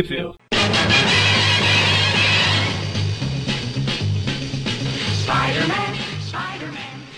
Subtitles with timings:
[0.00, 0.34] View.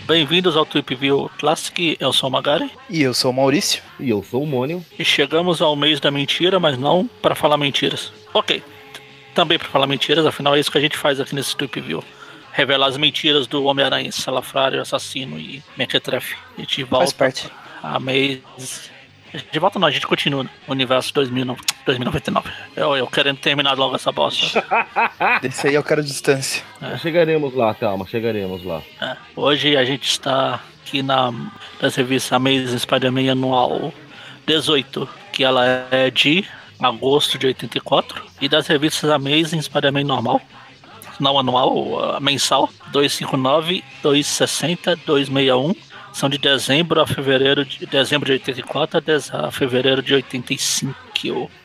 [0.09, 2.69] Bem-vindos ao Tweep View Classic, eu sou o Magari.
[2.91, 3.81] E eu sou o Maurício.
[4.01, 4.85] E eu sou o Mônio.
[4.99, 8.13] E chegamos ao mês da mentira, mas não para falar mentiras.
[8.33, 8.61] Ok,
[9.35, 12.03] também para falar mentiras, afinal é isso que a gente faz aqui nesse Tweep View.
[12.53, 16.37] Revelar as mentiras do Homem-Aranha, Salafrário, Assassino e Mequetrefe.
[16.59, 17.51] A gente volta Faz parte.
[17.83, 18.93] a mês...
[19.51, 22.51] De volta não, a gente continua no universo 2000, não, 2099.
[22.77, 24.65] Eu, eu querendo terminar logo essa bosta.
[25.43, 26.63] Desse aí eu quero distância.
[27.01, 28.81] Chegaremos lá, calma, chegaremos lá.
[29.01, 31.33] É, Hoje a gente está aqui na
[31.81, 33.93] das revistas Amazing Spider-Man anual
[34.47, 36.45] 18, que ela é de
[36.81, 40.41] agosto de 84, e das revistas Amazing Spider-Man normal,
[41.19, 45.75] não anual, mensal, 259, 260, 261,
[46.15, 50.95] são de dezembro a fevereiro de dezembro de 84 a, a fevereiro de 85.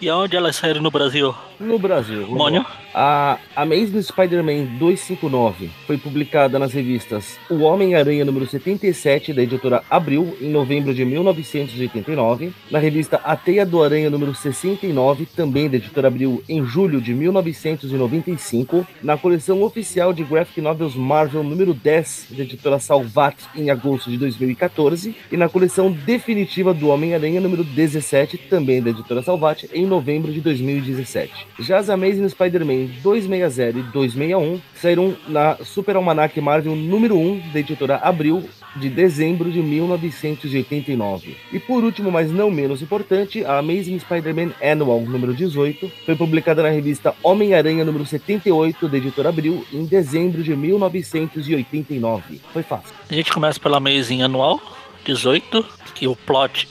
[0.01, 1.35] E aonde elas saíram no Brasil?
[1.59, 2.65] No Brasil, Mônio?
[2.93, 10.35] A Amazing Spider-Man 259 foi publicada nas revistas O Homem-Aranha número 77 da editora Abril
[10.41, 16.07] em novembro de 1989, na revista A Teia do Aranha número 69, também da editora
[16.07, 22.43] Abril em julho de 1995, na coleção oficial de graphic novels Marvel número 10 da
[22.43, 28.81] editora Salvat em agosto de 2014 e na coleção definitiva do Homem-Aranha número 17, também
[28.81, 31.47] da editora Salvat, em novembro de 2017.
[31.59, 37.59] Já as Amazing Spider-Man 260 e 261 saíram na Super Almanac Marvel número 1 da
[37.59, 41.35] editora Abril de dezembro de 1989.
[41.51, 46.61] E por último, mas não menos importante, a Amazing Spider-Man Annual número 18 foi publicada
[46.61, 52.41] na revista Homem-Aranha número 78 da editora Abril em dezembro de 1989.
[52.53, 52.93] Foi fácil.
[53.09, 54.61] A gente começa pela Amazing anual
[55.05, 56.67] 18, que o plot.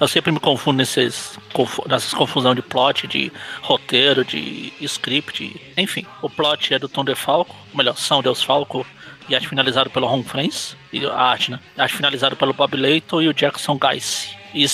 [0.00, 1.38] Eu sempre me confundo nesses,
[1.88, 3.32] nessas confusão de plot, de
[3.62, 6.06] roteiro, de script, enfim.
[6.22, 8.86] O plot é do Tom DeFalco, melhor, São Deus Falco,
[9.28, 11.60] e arte finalizado pelo Ron Friends, e a arte, né?
[11.76, 14.36] A arte finalizado pelo Bob Layton e o Jackson Guice.
[14.54, 14.64] E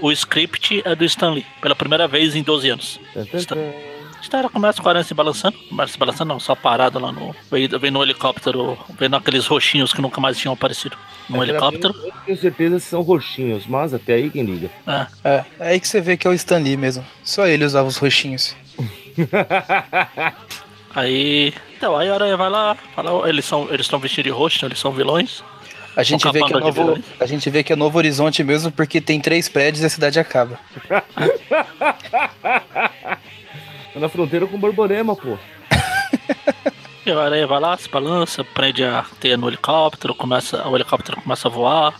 [0.00, 3.00] o script é do Stan Lee, pela primeira vez em 12 anos.
[3.46, 3.97] Tan.
[4.18, 7.12] A história começa com a aranha se balançando, mas se balançando não, só parado lá
[7.12, 7.34] no.
[7.50, 10.96] Vem no helicóptero, vendo aqueles roxinhos que nunca mais tinham aparecido
[11.28, 11.94] no Aquela helicóptero.
[12.04, 14.70] Eu tenho certeza se são roxinhos, mas até aí quem liga.
[14.86, 15.06] É.
[15.24, 17.06] É, é aí que você vê que é o Stan Lee mesmo.
[17.22, 18.56] Só ele usava os roxinhos.
[20.94, 21.52] Aí.
[21.76, 23.68] Então, aí a aranha vai lá, fala, eles são.
[23.70, 25.44] Eles estão vestidos de roxo, eles são vilões.
[25.94, 27.04] A gente, vê que é novo, vilões.
[27.18, 30.20] a gente vê que é Novo Horizonte mesmo porque tem três prédios e a cidade
[30.20, 30.58] acaba.
[33.92, 35.38] Tá na fronteira com Borborema, pô.
[37.06, 41.20] E a aranha vai lá, se balança, prende a teia no helicóptero, começa, o helicóptero
[41.22, 41.94] começa a voar,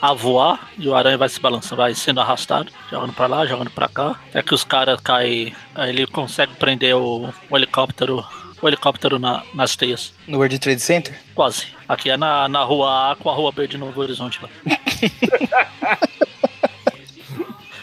[0.00, 3.70] a voar, e o aranha vai se balançando, vai sendo arrastado, jogando pra lá, jogando
[3.70, 4.14] pra cá.
[4.28, 5.54] Até que os caras caem.
[5.74, 8.24] Aí ele consegue prender o, o helicóptero.
[8.60, 10.14] O helicóptero na- nas teias.
[10.28, 11.18] No World Trade Center.
[11.34, 11.66] Quase.
[11.88, 14.48] Aqui é na, na rua A com a rua B de Novo Horizonte lá.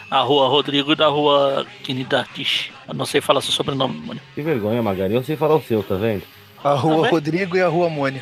[0.10, 2.72] a rua Rodrigo e da rua Kinidatish.
[2.88, 4.20] Eu não sei falar seu sobrenome, mano.
[4.36, 5.14] Que vergonha, Magari.
[5.14, 6.24] Eu sei falar o seu, tá vendo?
[6.64, 7.12] A Rua bem.
[7.12, 8.22] Rodrigo e a Rua Mônio.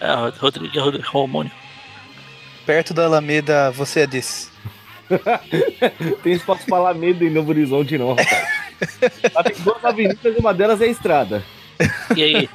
[0.00, 1.52] É, Rodrigo e Rodrigo Romônio.
[2.64, 4.48] Perto da Alameda, você é desse.
[6.22, 8.64] Tem espaço pra Alameda em Novo Horizonte, não, rapaz.
[9.34, 11.42] Lá tem duas avenidas e uma delas é a estrada.
[12.16, 12.48] E aí?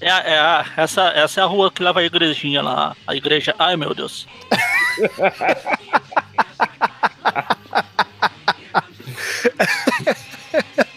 [0.00, 2.96] É, a- é a- essa, essa é a rua que leva a igrejinha lá.
[3.06, 3.54] A igreja.
[3.58, 4.26] Ai meu Deus.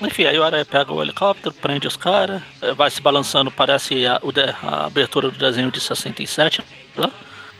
[0.00, 4.04] Enfim, aí o Aranha pega o helicóptero, prende os caras, eh, vai se balançando, parece
[4.04, 4.20] a,
[4.62, 6.60] a abertura do desenho de 67,
[6.96, 7.08] lá,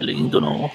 [0.01, 0.69] ele indo no,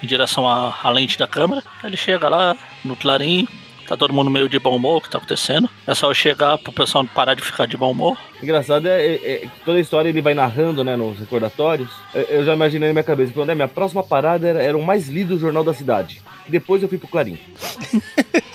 [0.00, 1.60] em direção à, à lente da câmera.
[1.82, 3.48] Ele chega lá no clarim,
[3.88, 5.68] tá todo mundo meio de bom humor, o que tá acontecendo.
[5.88, 8.16] É só eu chegar pro pessoal parar de ficar de bom humor.
[8.40, 11.90] Engraçado é, é- é que toda a história ele vai narrando, né, nos recordatórios.
[12.14, 14.86] Eu, eu já imaginei na minha cabeça, falando, né, minha próxima parada era, era o
[14.86, 16.22] mais lido jornal da cidade.
[16.46, 17.36] Depois eu fui pro Clarim.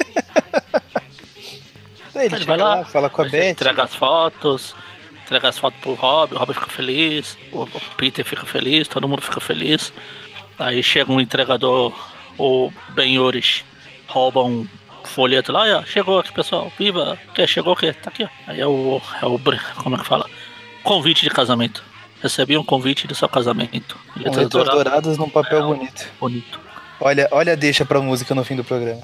[2.25, 3.51] Ele vai lá, lá, fala com a Beth.
[3.51, 4.75] Entrega as fotos,
[5.23, 7.67] entrega as fotos pro Rob, o Rob fica feliz, o
[7.97, 9.93] Peter fica feliz, todo mundo fica feliz.
[10.59, 11.93] Aí chega um entregador,
[12.37, 13.63] o Ben Yoris,
[14.07, 14.67] rouba um
[15.03, 17.93] folheto lá, e, ó, chegou aqui pessoal, viva, que chegou o quê?
[17.93, 18.27] Tá aqui, ó.
[18.47, 19.39] Aí é o, é o,
[19.83, 20.29] como é que fala?
[20.83, 21.83] Convite de casamento.
[22.21, 23.97] Recebi um convite do seu casamento.
[24.15, 26.09] Letras letras douradas, douradas num papel É, bonito.
[26.19, 26.62] bonito.
[27.05, 29.01] Olha, olha, deixa pra música no fim do programa.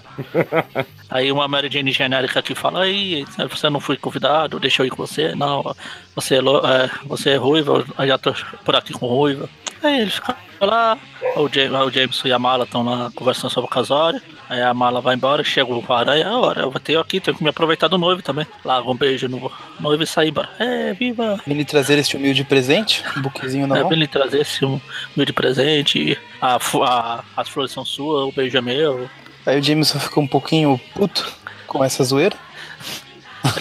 [1.11, 4.89] Aí uma Mary Jane genérica que fala, aí, você não foi convidado, deixa eu ir
[4.89, 5.75] com você, não,
[6.15, 9.49] você é, é, você é ruiva, eu já tô por aqui com ruiva.
[9.83, 10.97] Aí eles ficam lá,
[11.35, 14.21] o James, o James e a Mala estão lá conversando sobre o casório.
[14.49, 17.37] Aí a mala vai embora, chega o aranha, a hora, eu vou ter aqui, tenho
[17.37, 18.47] que me aproveitar do noivo também.
[18.65, 20.49] Larga um beijo no noivo e sai embora.
[20.57, 21.39] É, viva!
[21.45, 23.89] Vim lhe trazer este humilde presente, um buquezinho na É, mão.
[23.89, 24.81] vem lhe trazer esse um
[25.15, 29.07] de presente, a, a- as flores são suas, o beijo é meu.
[29.45, 31.31] Aí o Jameson fica um pouquinho puto
[31.67, 32.35] com essa zoeira.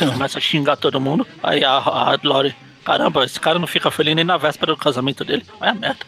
[0.00, 1.26] Ele começa a xingar todo mundo.
[1.42, 2.54] Aí a, a Lori,
[2.84, 5.44] caramba, esse cara não fica feliz nem na véspera do casamento dele.
[5.60, 5.98] Vai a merda.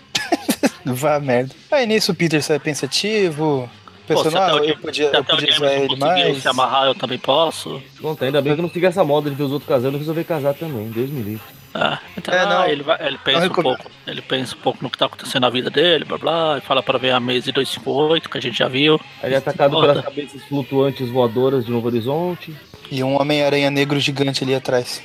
[0.85, 1.55] Vá merda.
[1.71, 3.71] Aí nisso o Peter sai pensativo.
[4.14, 6.42] Pô, Pensando, se ah, até o eu James- podia, se eu podia zoar ele mais.
[6.42, 7.80] se amarrar, eu também posso.
[8.18, 9.98] Tem, ainda bem que eu não sigo essa moda de ver os outros casando e
[10.00, 10.88] resolver casar também.
[10.90, 11.42] Deus me livre.
[11.72, 12.66] É, então, É, ah, não.
[12.66, 13.90] ele, vai, ele pensa um pouco.
[14.04, 16.82] Ele pensa um pouco no que tá acontecendo na vida dele, blá blá, e fala
[16.82, 19.00] pra ver a Maze 258, que a gente já viu.
[19.22, 22.52] Aí ele é atacado pelas cabeças flutuantes voadoras de Novo Horizonte.
[22.90, 25.00] E um Homem-Aranha negro gigante ali atrás.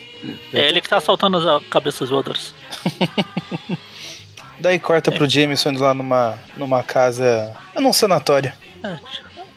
[0.51, 2.55] É ele que tá assaltando as ah, cabeças voadoras.
[4.59, 7.55] Daí corta pro Jameson lá numa, numa casa.
[7.79, 8.51] num sanatório.
[8.85, 8.99] É,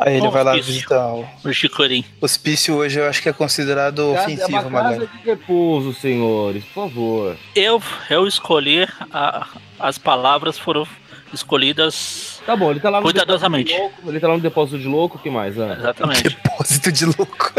[0.01, 0.73] Aí ele vai lá hospício.
[0.75, 2.05] visitar o o Chicorim.
[2.21, 5.07] hospício hoje, eu acho que é considerado Casa- é ofensivo, uma casa Magali.
[5.09, 7.37] de repouso, senhores, por favor.
[7.55, 9.47] Eu, eu escolhi, a-
[9.81, 10.87] as palavras foram
[11.33, 13.73] escolhidas Tá bom, ele tá lá no Cuidadosamente.
[13.73, 14.09] de louco.
[14.09, 15.57] Ele tá lá no depósito de louco, o que mais?
[15.59, 16.23] Exatamente.
[16.23, 17.53] Depósito de louco.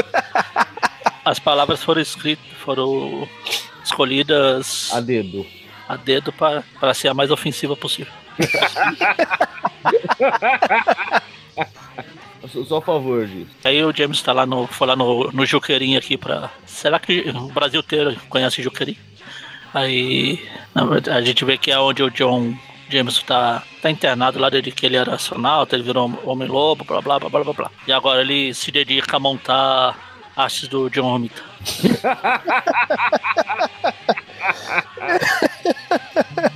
[1.26, 3.28] As palavras foram escritas, foram
[3.84, 5.46] escolhidas a dedo.
[5.88, 8.14] a dedo para para ser a mais ofensiva possível.
[12.68, 13.50] Só a favor disso.
[13.64, 16.50] Aí o James tá lá no, foi lá no, no Juqueirinho aqui pra.
[16.66, 18.98] Será que o Brasil inteiro conhece Juqueirinho?
[19.74, 22.56] Aí na verdade, a gente vê que é onde o John
[22.90, 27.20] Jameson tá, tá internado lá desde que ele era astronauta, ele virou homem-lobo, blá blá
[27.20, 27.72] blá blá blá blá.
[27.88, 29.98] E agora ele se dedica a montar
[30.36, 31.44] hastes do John Romita.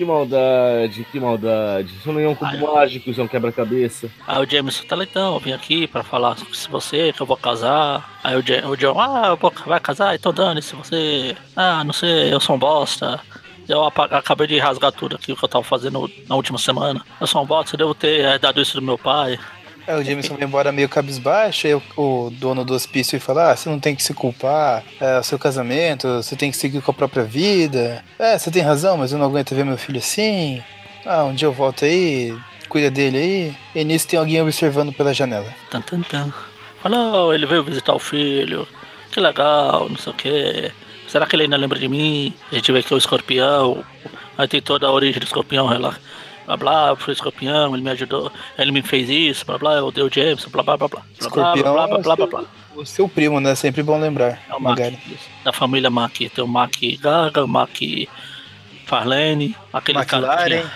[0.00, 1.94] Que maldade, que maldade.
[1.94, 2.56] Isso não é um cubo Ai.
[2.56, 4.10] mágico, isso é um quebra-cabeça.
[4.26, 7.36] Aí o Jameson tá lá eu vim aqui pra falar com você que eu vou
[7.36, 8.18] casar.
[8.24, 10.14] Aí o, o John, ah, eu vou, vai casar?
[10.14, 11.36] Então dane-se, você.
[11.54, 13.20] Ah, não sei, eu sou um bosta.
[13.68, 17.04] Eu acabei de rasgar tudo aqui o que eu tava fazendo na última semana.
[17.20, 19.38] Eu sou um bosta, eu devo ter herdado isso do meu pai.
[19.90, 23.68] Aí o Jameson vai embora meio cabisbaixo, aí o, dono do hospício fala, ah, você
[23.68, 26.94] não tem que se culpar, é o seu casamento, você tem que seguir com a
[26.94, 28.04] própria vida.
[28.16, 30.62] É, você tem razão, mas eu não aguento ver meu filho assim.
[31.04, 32.32] Ah, um dia eu volto aí,
[32.68, 33.56] cuida dele aí.
[33.74, 35.52] E nisso tem alguém observando pela janela.
[35.70, 36.32] Tan, tan, tan.
[36.80, 38.68] Falou, ele veio visitar o filho.
[39.10, 40.72] Que legal, não sei o que.
[41.08, 42.32] Será que ele ainda lembra de mim?
[42.52, 43.84] A gente vê que é o escorpião.
[44.38, 45.96] Aí tem toda a origem do escorpião, lá.
[46.50, 49.86] Blá blá, eu fui escorpião, ele me ajudou, ele me fez isso, blá blá, eu
[49.86, 51.00] odeio o James, blá blá blá blá.
[51.00, 52.44] Blá Escorpião blá blá é blá o blá seu- blá.
[52.74, 53.54] O seu primo, né?
[53.54, 54.40] Sempre bom lembrar.
[54.48, 54.78] É o Mac,
[55.44, 56.12] da família Mac.
[56.16, 57.70] Tem o Mac Gaga, o Mac
[58.86, 60.70] Farlane, aquele cara que McLaren.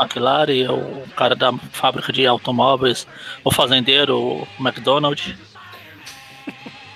[0.00, 3.06] McLaren, o cara da fábrica de automóveis,
[3.44, 5.36] o fazendeiro, o McDonald.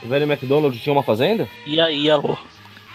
[0.02, 1.48] O velho McDonald's tinha uma fazenda?
[1.64, 2.36] E aí, o...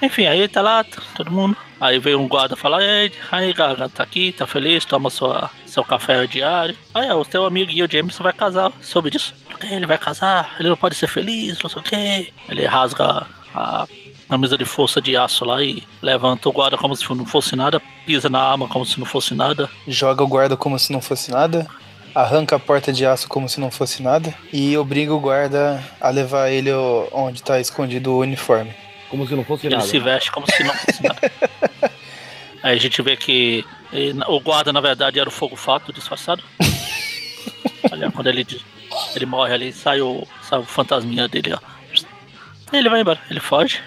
[0.02, 0.84] enfim, aí tá lá,
[1.16, 1.56] todo mundo.
[1.82, 5.84] Aí veio um guarda falar, ei, aí Gaga, tá aqui, tá feliz, toma sua, seu
[5.84, 6.78] café diário.
[6.94, 9.34] Aí ó, o teu amigo Gil Jameson vai casar, soube disso?
[9.64, 12.34] Ele vai casar, ele não pode ser feliz, não sei o quê.
[12.48, 13.26] Ele rasga
[13.56, 13.88] a
[14.30, 17.82] camisa de força de aço lá e levanta o guarda como se não fosse nada,
[18.06, 19.68] pisa na arma como se não fosse nada.
[19.88, 21.66] Joga o guarda como se não fosse nada.
[22.14, 24.32] Arranca a porta de aço como se não fosse nada.
[24.54, 26.72] E obriga o guarda a levar ele
[27.12, 28.72] onde tá escondido o uniforme.
[29.12, 29.88] Como se não fosse Ele nada.
[29.88, 31.20] se veste como se não fosse nada.
[32.64, 33.64] Aí a gente vê que
[33.94, 36.42] eh, o guarda, na verdade, era o fogo fato disfarçado.
[37.92, 38.46] Olha, quando ele,
[39.16, 41.60] ele morre ali, sai o, sai o fantasminha dele, ó.
[42.72, 43.80] Ele vai embora, ele foge.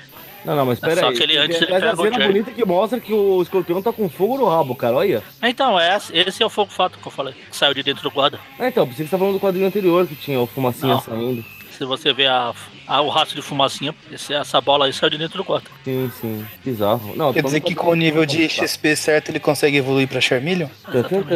[0.44, 1.16] Não, não, mas É pera só aí.
[1.16, 2.26] que ele antes ele a pega o cena Jerry.
[2.32, 5.22] bonita que mostra que o escorpião tá com fogo no rabo, cara, olha.
[5.42, 8.10] Então, é, esse é o fogo fato que eu falei, que saiu de dentro do
[8.10, 8.38] guarda.
[8.58, 11.00] Ah, então, pensei que você tá falando do quadrinho anterior que tinha o fumacinha Não.
[11.00, 11.42] saindo.
[11.70, 12.52] Se você ver a,
[12.86, 15.68] a- o rastro de fumacinha, esse- essa bola aí saiu de dentro do guarda.
[15.84, 16.46] Sim, sim.
[16.64, 17.14] Bizarro.
[17.16, 18.48] Não, Quer dizer que com o nível de.
[18.48, 20.68] XP certo ele consegue evoluir pra Charmeleon?
[20.88, 21.28] Exatamente.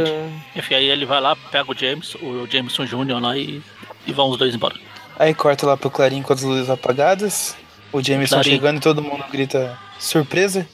[0.56, 3.20] Enfim, aí ele vai lá, pega o James, o Jameson Jr.
[3.20, 3.62] lá e,
[4.06, 4.74] e vão os dois embora.
[5.18, 7.56] Aí corta lá pro Clarim com as luzes apagadas.
[7.92, 8.50] O Jameson Clarim.
[8.50, 10.68] chegando e todo mundo grita surpresa.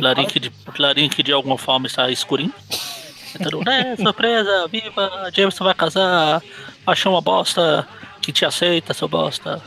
[0.00, 2.52] Clarim que, de, Clarim que de alguma forma está escurinho.
[3.38, 6.42] Então, é, surpresa, viva, Jameson vai casar,
[6.86, 7.86] achou uma bosta
[8.22, 9.62] que te aceita, seu bosta.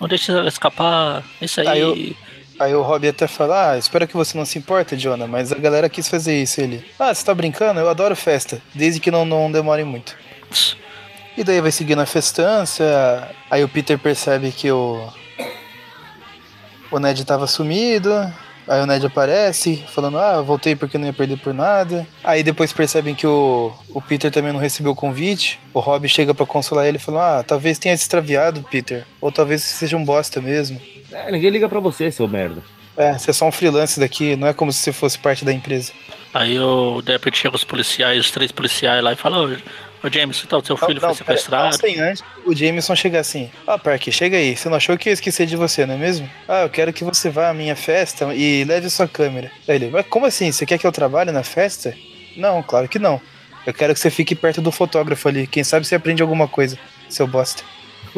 [0.00, 1.68] Não deixe ela escapar, é isso aí.
[1.68, 2.16] Aí eu-
[2.58, 5.54] Aí o Robbie até fala, ah, espero que você não se importa, Jonah, mas a
[5.54, 6.60] galera quis fazer isso.
[6.60, 7.80] Ele, ah, você tá brincando?
[7.80, 10.14] Eu adoro festa, desde que não, não demore muito.
[11.38, 15.08] E daí vai seguindo a festança, aí o Peter percebe que o...
[16.90, 18.10] O Ned tava sumido,
[18.70, 22.06] Aí o Ned aparece, falando, ah, eu voltei porque não ia perder por nada.
[22.22, 25.58] Aí depois percebem que o, o Peter também não recebeu o convite.
[25.74, 29.04] O Rob chega pra consolar ele e fala, ah, talvez tenha se extraviado, Peter.
[29.20, 30.80] Ou talvez seja um bosta mesmo.
[31.10, 32.62] É, ninguém liga pra você, seu merda.
[32.96, 35.52] É, você é só um freelance daqui, não é como se você fosse parte da
[35.52, 35.90] empresa.
[36.32, 39.58] Aí o de repente chega os policiais, os três policiais lá e fala,
[40.02, 41.64] ô, ô James, então, seu filho não, foi pera, sequestrado.
[41.64, 45.08] não, sem antes, o Jameson chega assim, ó, Park, chega aí, você não achou que
[45.08, 46.28] eu ia esquecer de você, não é mesmo?
[46.48, 49.50] Ah, eu quero que você vá à minha festa e leve sua câmera.
[49.68, 51.94] Aí ele, mas como assim, você quer que eu trabalhe na festa?
[52.36, 53.20] Não, claro que não.
[53.66, 56.78] Eu quero que você fique perto do fotógrafo ali, quem sabe você aprende alguma coisa,
[57.08, 57.62] seu bosta.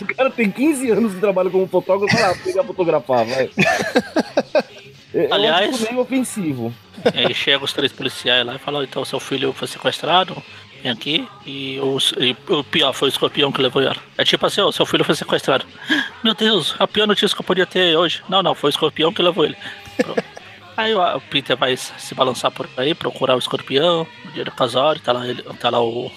[0.00, 3.50] o cara tem 15 anos de trabalho como fotógrafo, vai lá pegar fotografar, vai.
[5.16, 6.74] Eu Aliás- acho meio ofensivo.
[7.14, 10.42] Aí chega os três policiais lá e falam, então seu filho foi sequestrado,
[10.82, 13.96] vem aqui, e o, e o pior foi o escorpião que levou ela.
[14.18, 15.64] É tipo assim, ó, seu filho foi sequestrado.
[16.22, 18.22] Meu Deus, a pior notícia que eu podia ter hoje.
[18.28, 19.56] Não, não, foi o escorpião que levou ele.
[19.96, 20.22] Pronto.
[20.76, 24.50] Aí o o Peter vai se balançar por aí, procurar o escorpião, no dia do
[24.50, 26.12] casório, tá lá, ele, tá lá o,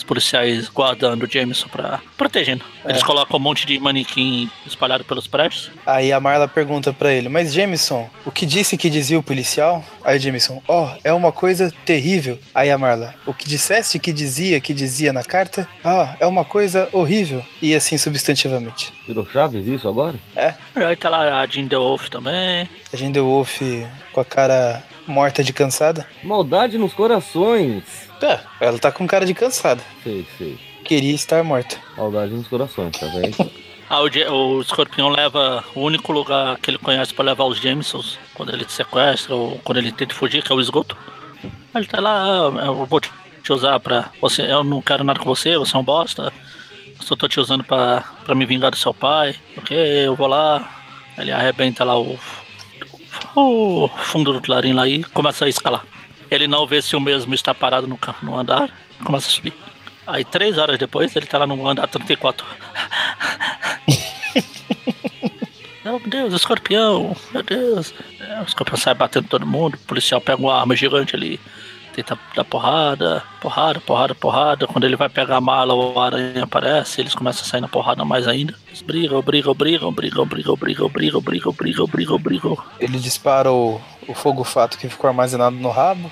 [0.00, 2.00] os policiais guardando o Jameson pra.
[2.16, 2.64] protegendo.
[2.84, 3.04] Eles É.
[3.04, 5.70] colocam um monte de manequim espalhado pelos prédios.
[5.86, 9.84] Aí a Marla pergunta pra ele, mas Jameson, o que disse que dizia o policial?
[10.04, 12.38] Aí Jameson, ó, é uma coisa terrível.
[12.54, 15.68] Aí a Marla, o que disseste que dizia que dizia na carta?
[15.84, 17.44] Ah, é uma coisa horrível.
[17.60, 18.92] E assim substantivamente.
[19.06, 20.14] Virou Chaves isso agora?
[20.74, 22.68] Aí tá lá a Jean DeWolf também.
[22.92, 23.60] A deu Wolf
[24.12, 26.06] com a cara morta de cansada.
[26.22, 27.82] Maldade nos corações.
[28.22, 29.82] É, ela tá com cara de cansada.
[30.02, 30.58] Sei, sei.
[30.84, 31.76] Queria estar morta.
[31.96, 33.50] Maldade nos corações, tá vendo?
[33.92, 38.20] Ah, o, o escorpião leva o único lugar que ele conhece pra levar os Jamesons
[38.34, 40.96] quando ele te sequestra ou quando ele tenta fugir, que é o esgoto.
[41.74, 43.10] Ele tá lá, "Ah, eu vou te
[43.42, 44.10] te usar pra.
[44.20, 46.32] Você, eu não quero nada com você, você é um bosta.
[46.86, 49.34] Eu só tô te usando pra, pra me vingar do seu pai.
[49.56, 50.70] Ok, eu vou lá.
[51.18, 52.16] Ele arrebenta lá o,
[53.34, 55.84] o fundo do clarim lá e começa a escalar.
[56.30, 58.70] Ele não vê se o mesmo está parado no, no andar,
[59.04, 59.54] começa a subir.
[60.06, 62.46] Aí três horas depois ele tá lá no andar 34.
[65.84, 67.94] Meu Deus, escorpião, meu Deus.
[68.20, 71.40] É, o escorpião sai batendo todo mundo, o policial pega uma arma gigante ali,
[71.92, 74.66] tenta dar porrada, porrada, porrada, porrada.
[74.66, 78.04] Quando ele vai pegar a mala, o aranha aparece, eles começam a sair na porrada
[78.04, 78.54] mais ainda.
[78.68, 82.58] Eles brigam, brigam, brigam, brigam, brigam, brigam, brigam, brigam, brigam, brigam, brigam.
[82.78, 86.10] Ele dispara o, o fogo fato que ficou armazenado no rabo.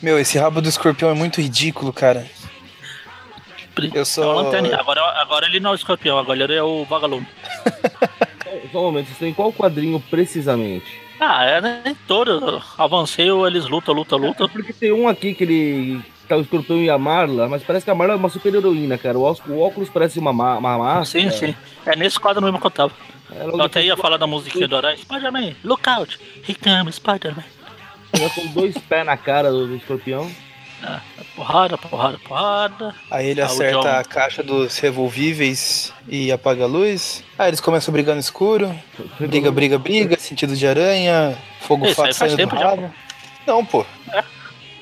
[0.00, 2.26] Meu, esse rabo do escorpião é muito ridículo, cara.
[3.94, 4.76] Eu sou- É o lanterninha.
[4.76, 7.26] Agora, agora ele não é o escorpião, agora ele é o vagalume.
[8.70, 11.00] Só um momento, vocês estão em qual quadrinho precisamente?
[11.24, 11.96] Ah, é né?
[12.08, 12.60] todo.
[12.76, 14.48] Avancei, eles lutam, lutam, lutam.
[14.48, 16.02] Porque tem um aqui que ele.
[16.28, 18.96] Tá o escorpião e a Marla, mas parece que a Marla é uma super heroína,
[18.98, 19.18] cara.
[19.18, 21.04] O óculos, o óculos parece uma, ma- uma máscara.
[21.04, 21.54] Sim, sim.
[21.86, 22.92] É nesse quadro mesmo que eu tava.
[23.34, 24.96] É, Eu até ia falar da musiquinha do Aranha.
[24.96, 26.18] Spider-Man, look out!
[26.62, 27.44] Comes Spider-Man.
[28.14, 30.30] Já com dois pés na cara do, do escorpião.
[30.82, 31.00] É,
[31.36, 32.94] porrada, porrada, porrada.
[33.10, 33.88] Aí ele Ah, acerta John.
[33.88, 37.22] a caixa dos revolvíveis e apaga a luz.
[37.38, 38.74] Aí eles começam a brigar no escuro.
[39.20, 42.92] Briga, briga, briga, sentido de aranha, fogo Isso fato faz saindo do rabo.
[43.46, 43.84] Não, pô.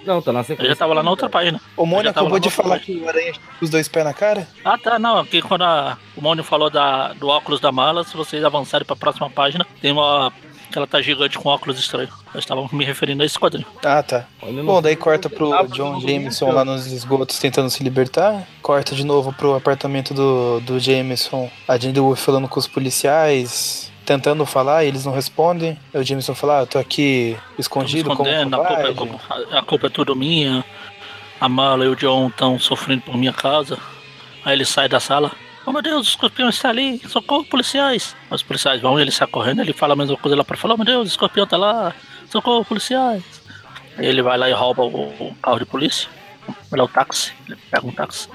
[0.05, 0.71] Não, tá na Eu sequência.
[0.73, 1.61] já tava lá na outra página.
[1.77, 2.99] O Eu Mônio acabou de falar página.
[2.99, 4.49] que o aranha tinha os dois pés na cara.
[4.65, 5.19] Ah, tá, não.
[5.19, 8.97] Aqui quando a- o Mônio falou da, do óculos da mala, se vocês avançarem pra
[8.97, 10.33] próxima página, tem uma.
[10.71, 12.09] Que ela tá gigante com óculos estranho.
[12.33, 13.67] Eu estava me referindo a esse quadrinho.
[13.85, 14.27] Ah, tá.
[14.41, 18.47] Olha, Bom, daí corta pro John Jameson lá nos esgotos tentando se libertar.
[18.63, 21.51] Corta de novo pro apartamento do, do Jameson.
[21.69, 25.79] A Jane Wolf falando com os policiais, tentando falar e eles não respondem.
[25.93, 29.63] Aí o Jameson fala, ah, eu tô aqui escondido como a culpa, é, a- a
[29.63, 30.65] culpa é tudo minha.
[31.41, 33.79] A Mala e o John estão sofrendo por minha causa.
[34.45, 35.33] Aí ele sai da sala.
[35.67, 38.17] Oh meu Deus, o escorpião está ali, socorro, policiais.
[38.31, 40.77] Os policiais vão, ele sai correndo, ele fala a mesma coisa lá pra falar, oh
[40.79, 41.95] meu Deus, o escorpião tá lá,
[42.31, 43.23] socorro, policiais.
[43.97, 46.09] Aí ele vai lá e rouba o, carro de polícia.
[46.73, 48.29] Ele é o táxi, ele pega um táxi.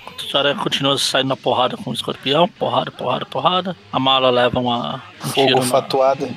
[0.00, 3.76] Enquanto o aranha continua saindo na porrada com o escorpião, porrada, porrada, porrada.
[3.92, 6.28] A mala leva uma, um Fogo fatuado.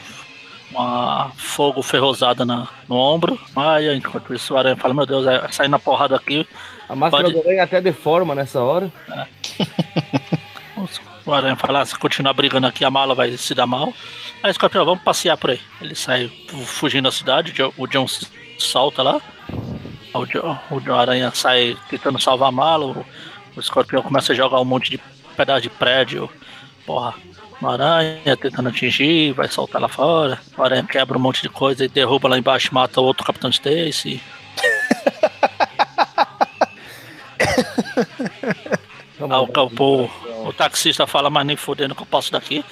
[0.71, 3.39] uma fogo ferrosada na, no ombro.
[3.55, 6.47] Aí, enquanto isso, o aranha fala: Meu Deus, é sair na porrada aqui.
[6.87, 8.91] A máscara Pode- do aranha até deforma nessa hora.
[11.25, 13.93] O aranha fala: "Ah, Se continuar brigando aqui, a mala vai se dar mal.
[14.41, 15.59] Aí, escorpião, vamos passear por aí.
[15.81, 17.51] Ele sai fu- fugindo da cidade.
[17.77, 19.21] o John- O salta lá.
[20.13, 22.85] O, John, o Aranha sai tentando salvar a mala.
[22.85, 23.05] O,
[23.55, 24.99] o escorpião começa a jogar um monte de
[25.35, 26.29] pedaço de prédio.
[26.85, 27.13] Porra.
[27.61, 30.39] No aranha tentando atingir, vai soltar lá fora.
[30.57, 33.49] O aranha quebra um monte de coisa e derruba lá embaixo, mata o outro Capitão
[33.49, 34.21] Stacy.
[39.29, 42.63] Ah, o, o, O taxista fala, mas nem fodendo que eu posso daqui.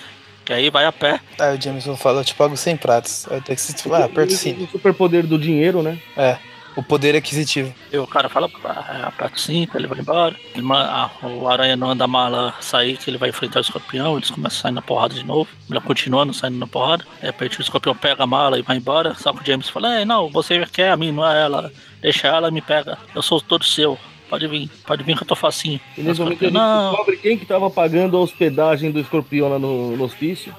[0.46, 1.20] Que aí vai a pé.
[1.40, 3.28] Aí o Jameson fala, eu te pago 100 pratos.
[3.30, 4.64] Aí o taxista fala, ah, aperta sim.
[4.64, 6.00] O superpoder do dinheiro, né?
[6.16, 6.38] É,
[6.74, 7.76] o poder aquisitivo.
[7.92, 10.34] E o cara fala, ah, aperta sim, ele vai embora.
[10.54, 13.62] Ele, ma- ah, o aranha não anda a mala sair, que ele vai enfrentar o
[13.62, 14.16] escorpião.
[14.16, 15.50] Eles começam a sair na porrada de novo.
[15.70, 17.04] Ele continuando saindo na porrada.
[17.20, 19.16] De repente o escorpião pega a mala e vai embora.
[19.16, 21.70] Só que o James fala, é, não, você quer a mim, não é ela.
[22.02, 22.98] Deixa ela, me pega.
[23.14, 23.98] Eu sou todo seu.
[24.30, 25.80] Pode vir, pode vir que eu tô facinho.
[25.98, 29.50] E nesse momento a gente não, descobre quem que tava pagando a hospedagem do escorpião
[29.50, 30.54] lá no, no hospício.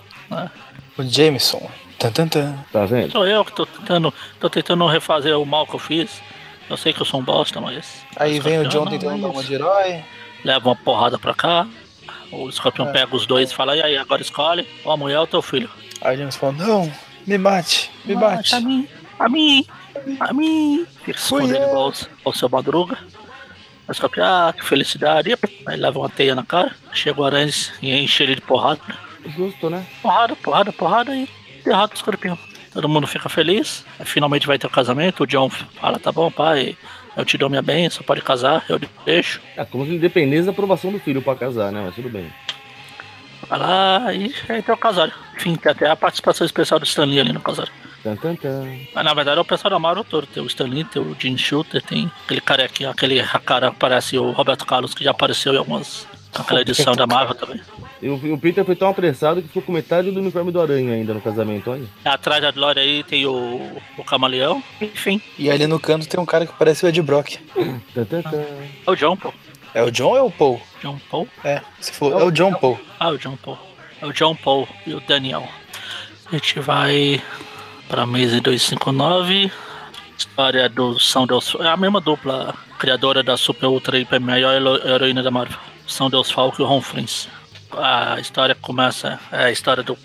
[0.97, 1.71] O Jameson.
[1.99, 2.55] Tan, tan, tan.
[2.73, 3.13] Tá vendo?
[3.13, 6.23] Sou eu que tô tentando, tô tentando refazer o mal que eu fiz.
[6.71, 8.05] Eu sei que eu sou um bosta, mas.
[8.17, 10.03] Aí vem o John tentando não, dar uma de herói.
[10.45, 11.67] Leva uma porrada pra cá.
[12.31, 12.93] O escorpião É.
[12.93, 14.67] pega os dois e fala: e aí, agora escolhe.
[14.85, 15.69] Ou a mulher ou teu filho.
[16.01, 16.93] Aí o Jameson fala, não,
[17.27, 18.55] me mate, me bate.
[18.55, 19.67] A mim, a mim,
[20.21, 20.87] a mim.
[21.05, 21.93] Fica Fui escondendo igual
[22.25, 22.99] o seu madruga.
[23.89, 25.35] O escorpião, ah, que felicidade.
[25.67, 26.73] Aí leva uma teia na cara.
[26.93, 28.81] Chega o aranha e enche ele de porrada.
[29.27, 29.85] Justo, né?
[30.03, 31.29] Porrada, porrada, porrada e
[31.65, 32.39] derrota o escorpião.
[32.73, 33.85] Todo mundo fica feliz.
[33.99, 35.23] Aí finalmente vai ter o casamento.
[35.23, 36.77] O John fala: tá bom, pai,
[37.17, 39.41] eu te dou minha bênção, pode casar, eu deixo.
[39.57, 41.83] É como se dependesse da aprovação do filho pra casar, né?
[41.85, 42.31] Mas tudo bem.
[43.49, 45.15] Vai lá e aí tem o casório.
[45.35, 47.73] Enfim, tem até a participação especial do Stanley ali no casório.
[48.03, 48.79] Tan, tan, tan.
[48.95, 50.27] Mas na verdade é o pessoal da Marvel todo.
[50.27, 54.31] Tem o Stanley, tem o Jim Shooter, tem aquele carequinha, aquele cara que parece o
[54.31, 56.07] Roberto Carlos que já apareceu em algumas.
[56.35, 57.61] Aquela edição da Marvel também.
[58.01, 61.13] E o, Peter foi tão apressado que ficou com metade do uniforme do Aranha ainda
[61.15, 61.85] no casamento, olha.
[62.05, 63.61] Atrás da Glória aí tem o,
[63.97, 64.63] o Camaleão.
[64.81, 67.39] Enfim, E ali no canto tem um cara que parece o Ed Brock.
[67.95, 68.45] Tan, tan, tan.
[68.87, 69.33] é o John, pô.
[69.75, 70.61] É o John ou é o Paul?
[70.83, 71.29] John Paul.
[71.45, 72.79] É, você falou, é o John Paul.
[73.01, 73.59] Ah, o John Paul.
[74.01, 75.49] É o John Paul e o Daniel.
[76.27, 77.23] A gente vai
[77.89, 79.51] pra mesa 259.
[80.17, 81.55] História do São Deus.
[81.61, 85.59] É a mesma dupla criadora da Super Ultra Hiper Maior hero- heroína da Marvel.
[85.87, 87.29] São Deus Falco e o Ron Friends.
[87.73, 89.19] A história começa.
[89.33, 89.97] É a história do,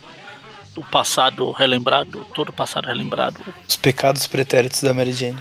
[0.75, 2.25] do passado relembrado.
[2.33, 3.39] Todo o passado relembrado.
[3.67, 5.37] Os pecados pretéritos da Mary Jane.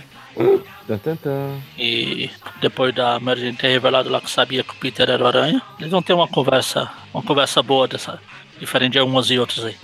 [1.21, 1.57] Tan.
[1.77, 5.27] E depois da Mary Jane ter revelado lá que sabia que o Peter era o
[5.27, 8.19] Aranha, eles vão ter uma conversa, uma conversa boa dessa,
[8.59, 9.75] diferente de umas e outras aí.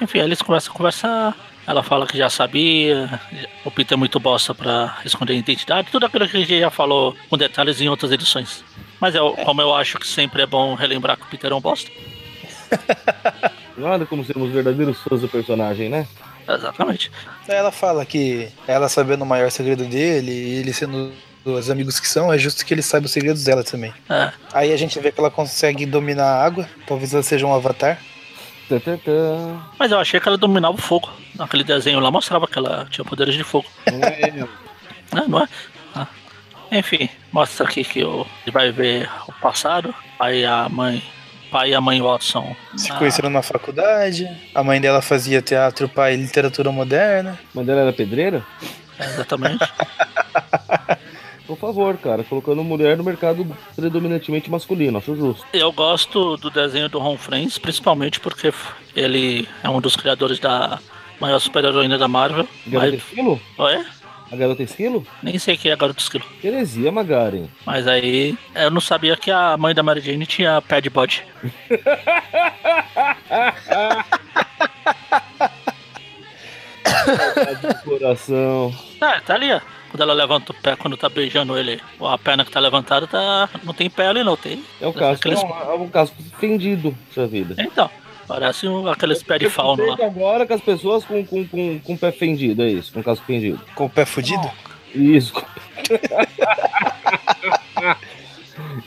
[0.00, 3.20] Enfim, aí eles começam a conversar, ela fala que já sabia,
[3.64, 6.70] o Peter é muito bosta pra esconder a identidade, tudo aquilo que a gente já
[6.70, 8.64] falou com detalhes em outras edições.
[9.00, 11.60] Mas eu, como eu acho que sempre é bom relembrar que o Peter é um
[11.60, 11.90] bosta.
[13.76, 16.06] Nada como sermos verdadeiros fãs do personagem, né?
[16.48, 17.10] Exatamente.
[17.48, 21.12] Ela fala que ela sabendo o maior segredo dele e ele sendo
[21.44, 23.92] os amigos que são, é justo que ele saiba os segredos dela também.
[24.08, 27.54] É, Aí a gente vê que ela consegue dominar a água, talvez ela seja um
[27.54, 27.98] avatar.
[29.78, 31.10] Mas eu achei que ela dominava o fogo.
[31.34, 33.66] Naquele desenho lá mostrava que ela tinha poderes de fogo.
[33.90, 34.48] Não é, né?
[35.28, 35.48] Não é?
[35.94, 36.06] Ah.
[36.72, 39.94] Enfim, mostra aqui que o, ele vai ver o passado.
[40.18, 41.02] Aí a mãe,
[41.50, 42.56] pai e a mãe Watson.
[42.76, 44.28] Se ah, conheceram na faculdade.
[44.54, 47.38] A mãe dela fazia teatro, o pai literatura moderna.
[47.54, 48.44] Mas ela era pedreira?
[48.98, 49.64] Exatamente.
[51.46, 55.44] Por favor, cara, colocando mulher no mercado predominantemente masculino, acho justo.
[55.52, 58.52] Eu gosto do desenho do Ron Friends, principalmente porque
[58.96, 60.78] ele é um dos criadores da
[61.20, 62.48] maior super-heroína da Marvel.
[62.66, 63.40] Garota Mas, Esquilo?
[63.58, 63.84] Oi?
[64.32, 65.06] A garota Esquilo?
[65.22, 66.24] Nem sei quem é Garoto Esquilo.
[66.42, 67.46] Heresia, Magaren.
[67.66, 71.22] Mas aí eu não sabia que a mãe da Mary Jane tinha pé de bode.
[77.84, 78.74] Coração.
[79.00, 79.60] Ah, tá ali, ó.
[79.94, 83.48] Quando ela levanta o pé, quando tá beijando ele, a perna que tá levantada, tá...
[83.62, 84.60] não tem pé ali não, tem.
[84.80, 87.54] É o caso, Aqueles- é, um, é um caso fendido, sua vida.
[87.56, 87.88] Então,
[88.26, 89.96] parece um, aqueles pé de fauno lá.
[90.04, 93.60] Agora com as pessoas com, com, com, com pé fendido, é isso, com casco fendido.
[93.76, 94.50] Com o pé fudido?
[94.92, 95.32] Isso.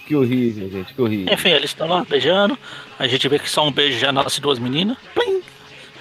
[0.05, 1.33] que horrível, gente, que horrível.
[1.33, 2.59] Enfim, eles estão lá beijando.
[2.99, 4.97] A gente vê que só um beijo já nasce duas meninas.
[5.15, 5.41] Plim!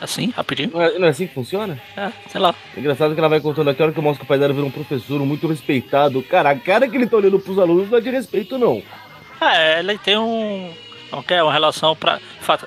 [0.00, 0.70] Assim, rapidinho.
[0.72, 1.80] Não é, não é assim que funciona?
[1.96, 2.54] É, sei lá.
[2.76, 4.52] Engraçado que ela vai contando aqui, a hora que eu mostro que o pai dela
[4.52, 6.22] virou um professor muito respeitado.
[6.22, 8.82] Cara, a cara que ele tá olhando pros alunos não é de respeito, não.
[9.40, 10.72] É, ele tem um.
[11.10, 12.18] Não quer uma relação pra,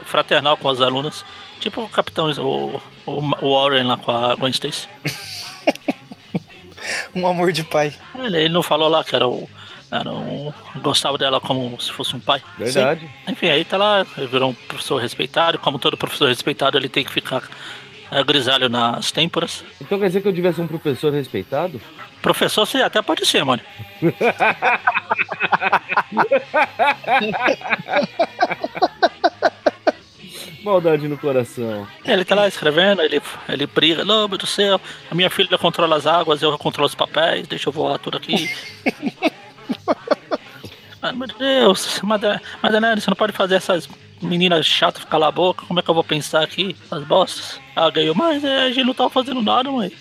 [0.06, 1.26] fraternal com as alunas.
[1.60, 4.88] Tipo o capitão, o, o, o Warren lá com a Gwen Stacy.
[7.16, 7.94] Um amor de pai.
[8.18, 9.50] Ele, ele não falou lá que era o.
[9.92, 12.42] Era um, gostava dela como se fosse um pai.
[12.58, 13.10] Verdade.
[13.28, 15.58] Enfim, aí tá lá, ele virou um professor respeitado.
[15.58, 17.42] Como todo professor respeitado, ele tem que ficar
[18.12, 19.66] é, grisalho nas têmporas.
[19.82, 21.82] Então quer dizer que eu devia ser um professor respeitado?
[22.22, 23.64] Professor, você até pode ser, mano.
[30.64, 31.88] Maldade no coração.
[32.06, 35.58] Ele tá lá escrevendo, ele, ele briga, não, meu Deus do céu, a minha filha
[35.58, 38.50] controla as águas, eu controlo os papéis, deixa eu voar tudo aqui.
[41.02, 43.88] Ah, meu Deus, Madalena, você não pode fazer essas
[44.22, 45.66] meninas chatas ficar a boca.
[45.66, 46.76] Como é que eu vou pensar aqui?
[46.92, 47.60] As bostas.
[47.74, 49.92] Ela ganhou, mas é, a gente não tava fazendo nada, mãe.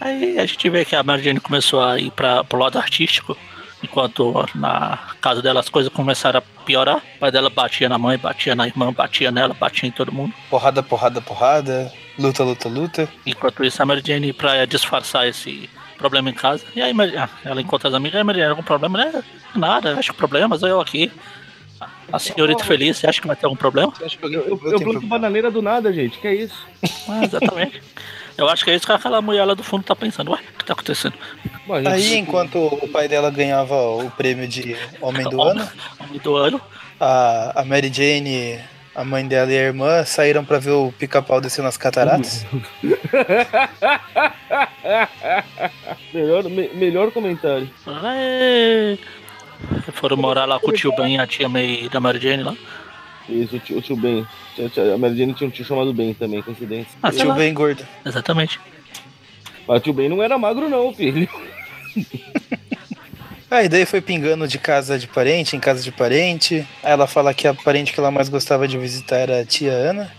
[0.00, 3.36] Aí a gente vê que a Mary Jane começou a ir para pro lado artístico.
[3.82, 6.96] Enquanto na casa dela as coisas começaram a piorar.
[6.96, 10.34] O pai dela batia na mãe, batia na irmã, batia nela, batia em todo mundo.
[10.50, 11.92] Porrada, porrada, porrada.
[12.18, 13.08] Luta, luta, luta.
[13.24, 15.70] Enquanto isso, a Mary Jane, pra disfarçar esse
[16.02, 16.64] problema em casa.
[16.74, 18.98] E aí ah, ela encontra as amigas, e Mary Jane, algum problema?
[18.98, 19.24] Né?
[19.54, 21.10] Nada, acho que problema, eu aqui.
[22.12, 23.92] A senhorita feliz, você acha que vai ter algum problema?
[24.20, 26.66] Eu, eu, eu planto bananeira do nada, gente, que é isso?
[27.08, 27.82] Ah, exatamente.
[28.36, 30.30] Eu acho que é isso que aquela mulher lá do fundo tá pensando.
[30.30, 31.14] Ué, o que tá acontecendo?
[31.66, 31.88] Bom, gente...
[31.88, 35.68] Aí, enquanto o pai dela ganhava o prêmio de Homem do Ano,
[36.00, 36.60] Homem do Ano,
[37.00, 38.58] a, a Mary Jane,
[38.94, 42.44] a mãe dela e a irmã saíram pra ver o pica-pau descer nas cataratas.
[46.12, 47.68] melhor, me, melhor comentário.
[48.04, 48.98] É...
[49.92, 52.54] Foram morar lá com o tio Ben e a tia May da Mary Jane lá.
[53.28, 54.26] Isso, o tio, o tio Ben.
[54.94, 56.92] A Mary Jane tinha um tio chamado Ben também, coincidência.
[57.02, 57.86] Ah, tio Ben gordo.
[58.04, 58.60] Exatamente.
[59.66, 61.28] Mas o tio Ben não era magro não, filho.
[63.52, 66.66] Aí daí foi pingando de casa de parente em casa de parente.
[66.82, 69.72] Aí ela fala que a parente que ela mais gostava de visitar era a tia
[69.72, 70.10] Ana.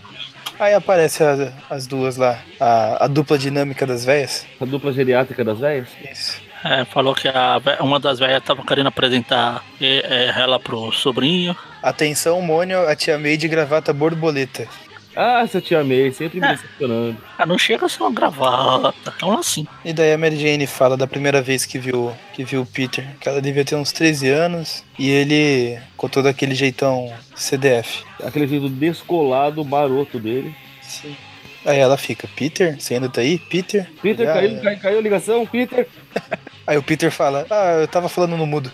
[0.56, 4.46] Aí aparece a, as duas lá, a, a dupla dinâmica das velhas.
[4.60, 5.88] A dupla geriátrica das velhas?
[6.08, 6.40] Isso.
[6.64, 11.56] É, falou que a, uma das velhas tava querendo apresentar é, ela pro sobrinho.
[11.82, 14.68] Atenção, Mônio, a tia May de gravata borboleta.
[15.16, 16.54] Ah, essa tia May, sempre me é.
[16.54, 17.16] decepcionando.
[17.38, 19.66] Ah, não chega a ser uma gravata, é um assim.
[19.84, 23.06] E daí a Mary Jane fala da primeira vez que viu que viu o Peter,
[23.20, 28.04] que ela devia ter uns 13 anos, e ele com todo aquele jeitão CDF.
[28.22, 30.54] Aquele jeito descolado, maroto dele.
[30.82, 31.16] Sim.
[31.64, 33.38] Aí ela fica, Peter, você ainda tá aí?
[33.38, 33.88] Peter?
[34.02, 35.88] Peter, caiu, caiu, caiu a ligação, Peter.
[36.66, 38.72] Aí o Peter fala, ah, eu tava falando no mudo.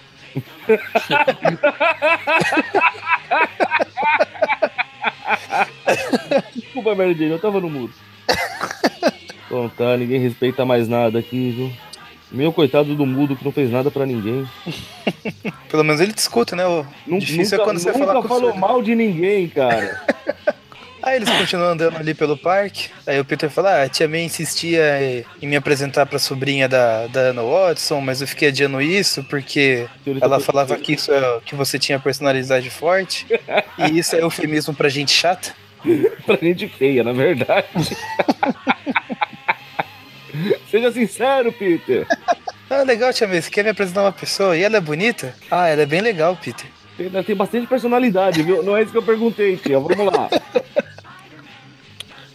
[6.55, 7.93] Desculpa, Mary Jane, eu tava no mudo.
[9.49, 11.73] Bom, tá, ninguém respeita mais nada aqui, viu?
[12.31, 14.47] Meu coitado do mudo que não fez nada para ninguém.
[15.69, 16.65] Pelo menos ele te escuta, né?
[16.65, 20.01] O nunca, difícil é quando você fala Nunca falou mal de ninguém, cara.
[21.03, 22.89] Aí eles continuam andando ali pelo parque.
[23.07, 27.07] Aí o Peter fala: ah, a tia May insistia em me apresentar pra sobrinha da,
[27.07, 29.87] da Anna Watson, mas eu fiquei adiando isso porque
[30.21, 33.27] ela falava que isso é que você tinha personalidade forte.
[33.79, 35.53] e isso é eufemismo pra gente chata.
[36.27, 37.67] pra gente feia, na verdade.
[40.71, 42.07] Seja sincero, Peter.
[42.69, 43.43] Ah, legal, tia May.
[43.43, 45.35] Você quer me apresentar uma pessoa e ela é bonita?
[45.51, 46.67] Ah, ela é bem legal, Peter.
[46.97, 48.63] Tem, tem bastante personalidade, viu?
[48.63, 49.81] Não é isso que eu perguntei, tia.
[49.81, 50.29] Vamos lá.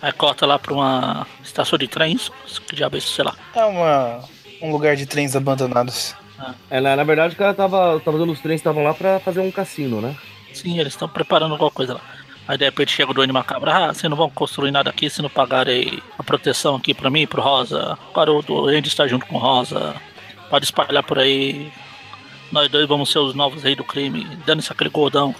[0.05, 2.31] Aí corta lá pra uma estação de trens,
[2.67, 3.35] que diabo é isso, sei lá.
[3.55, 4.19] É uma,
[4.61, 6.13] um lugar de trens abandonados.
[6.69, 9.39] É, na, na verdade o cara tava, tava dando os trens estavam lá pra fazer
[9.39, 10.15] um cassino, né?
[10.53, 12.01] Sim, eles estão preparando alguma coisa lá.
[12.47, 15.23] Aí de repente chega o dono macabro, ah, vocês não vão construir nada aqui se
[15.23, 17.97] não pagarem a proteção aqui pra mim, pro Rosa.
[18.11, 19.95] Agora o doente está junto com o Rosa.
[20.51, 21.73] Pode espalhar por aí.
[22.51, 24.23] Nós dois vamos ser os novos reis do crime.
[24.45, 25.33] Dando-se aquele gordão.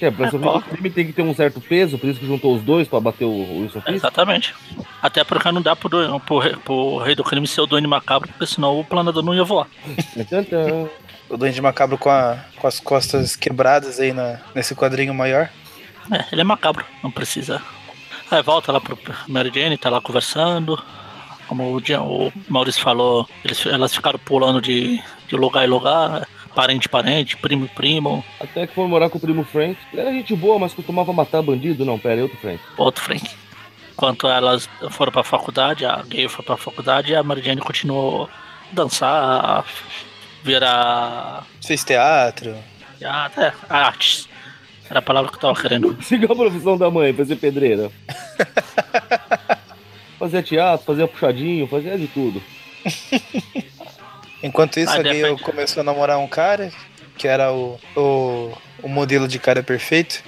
[0.00, 2.54] É, pra é, o crime tem que ter um certo peso, por isso que juntou
[2.54, 3.94] os dois pra bater o Wilson Fisk.
[3.94, 4.54] Exatamente.
[5.00, 8.46] Até porque não dá pro, pro, pro rei do crime ser o Duende Macabro, porque
[8.46, 9.66] senão o planador não ia voar.
[11.30, 15.48] o Duende Macabro com, a, com as costas quebradas aí na, nesse quadrinho maior.
[16.12, 17.62] É, ele é macabro, não precisa.
[18.30, 20.78] Aí volta lá pro Mary Jane, tá lá conversando.
[21.46, 26.88] Como o, o Maurício falou, eles, elas ficaram pulando de, de lugar em lugar parente,
[26.88, 28.24] parente, primo, primo.
[28.40, 29.76] Até que foi morar com o primo Frank.
[29.92, 31.84] Ele era gente boa, mas costumava matar bandido.
[31.84, 32.60] Não, pera, é outro Frank.
[32.76, 33.28] Outro Frank.
[33.92, 38.28] Enquanto elas foram pra faculdade, a gay foi pra faculdade e a Maridiane continuou a
[38.74, 39.64] dançar,
[40.42, 41.46] virar.
[41.64, 42.56] Fez teatro.
[42.98, 44.28] Teatro, é, artes.
[44.88, 45.96] Era a palavra que eu tava querendo.
[46.02, 47.90] Siga a profissão da mãe, fazer pedreira.
[50.18, 52.42] fazia teatro, fazia puxadinho, fazia de tudo.
[54.44, 56.70] Enquanto isso, ah, a Gale começou a namorar um cara
[57.16, 58.52] que era o, o,
[58.82, 60.22] o modelo de cara perfeito.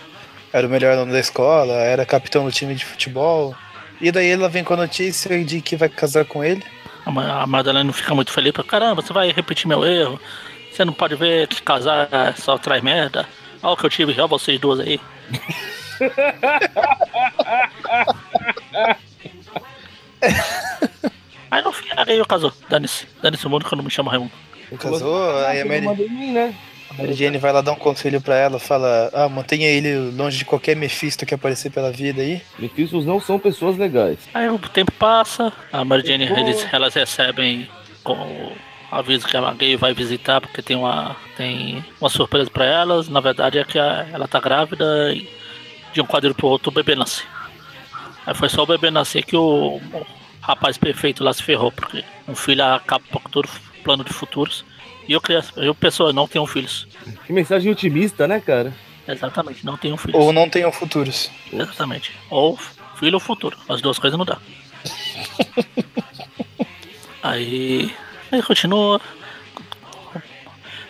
[0.51, 3.55] Era o melhor aluno da escola, era capitão do time de futebol.
[4.01, 6.65] E daí ela vem com a notícia de que vai casar com ele.
[7.05, 8.55] A Madalena fica muito feliz.
[8.67, 10.19] Caramba, você vai repetir meu erro.
[10.73, 13.29] Você não pode ver que casar só traz merda.
[13.63, 14.99] Olha o que eu tive, já vocês duas aí.
[21.97, 22.53] Aí eu casou.
[22.69, 23.07] Dane-se.
[23.23, 24.33] Dane-se o mundo que eu não me chamo Raimundo.
[24.79, 25.87] Casou, aí a Mary...
[26.33, 26.55] né?
[26.91, 30.39] A Mary Jane vai lá dar um conselho pra ela, fala, ah, mantenha ele longe
[30.39, 32.41] de qualquer Mephisto que aparecer pela vida aí.
[32.59, 34.19] Mephistos não são pessoas legais.
[34.35, 37.69] Aí o tempo passa, a Mary Jane, eles, elas recebem
[38.05, 38.53] com
[38.91, 43.09] avisa que a gay vai visitar porque tem uma, tem uma surpresa pra elas.
[43.09, 45.29] Na verdade é que a- ela tá grávida e
[45.93, 47.23] de um quadril pro outro o bebê nasce.
[48.27, 50.07] Aí foi só o bebê nascer que o, o
[50.47, 53.49] rapaz perfeito lá se ferrou, porque um filho acaba com todo
[53.83, 54.65] plano de futuros.
[55.09, 56.87] E eu, criança, eu pessoa, não tenho filhos.
[57.27, 58.73] Que mensagem otimista, né, cara?
[59.09, 60.21] Exatamente, não tenho filhos.
[60.21, 61.31] Ou não tenham futuros.
[61.53, 62.13] Exatamente.
[62.31, 62.57] Ou
[62.97, 63.57] filho ou futuro.
[63.69, 64.39] As duas coisas não dá.
[67.23, 67.93] aí.
[68.31, 69.01] Aí continua.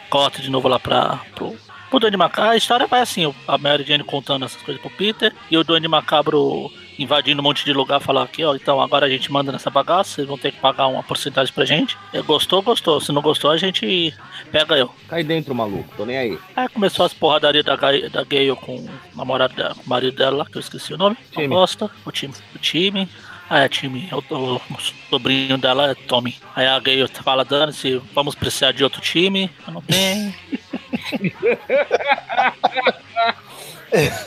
[0.09, 1.21] Corta de novo lá pra.
[1.35, 1.57] Pro,
[1.91, 2.51] pro Duende Macabro.
[2.51, 5.89] A história vai assim, a Mary Jane contando essas coisas pro Peter e o Duende
[5.89, 9.71] Macabro invadindo um monte de lugar, falar aqui, ó, então agora a gente manda nessa
[9.71, 11.97] bagaça, vocês vão ter que pagar uma porcentagem pra gente.
[12.13, 13.01] É, Gostou, gostou.
[13.01, 14.15] Se não gostou, a gente
[14.51, 14.91] pega eu.
[15.09, 15.89] Cai dentro, maluco.
[15.97, 16.39] Tô nem aí.
[16.55, 20.39] Aí começou as porradarias da, da Gale com o namorado dela, com o marido dela
[20.39, 21.17] lá, que eu esqueci o nome.
[21.33, 21.47] Time.
[21.47, 22.35] Aposta, o time.
[22.55, 23.09] O time.
[23.49, 24.09] Ah, é time.
[24.13, 24.81] O, o- o
[25.11, 26.37] sobrinho dela é Tommy.
[26.55, 29.51] Aí a Gale fala, dane-se, vamos precisar de outro time.
[29.67, 30.35] Eu não tenho.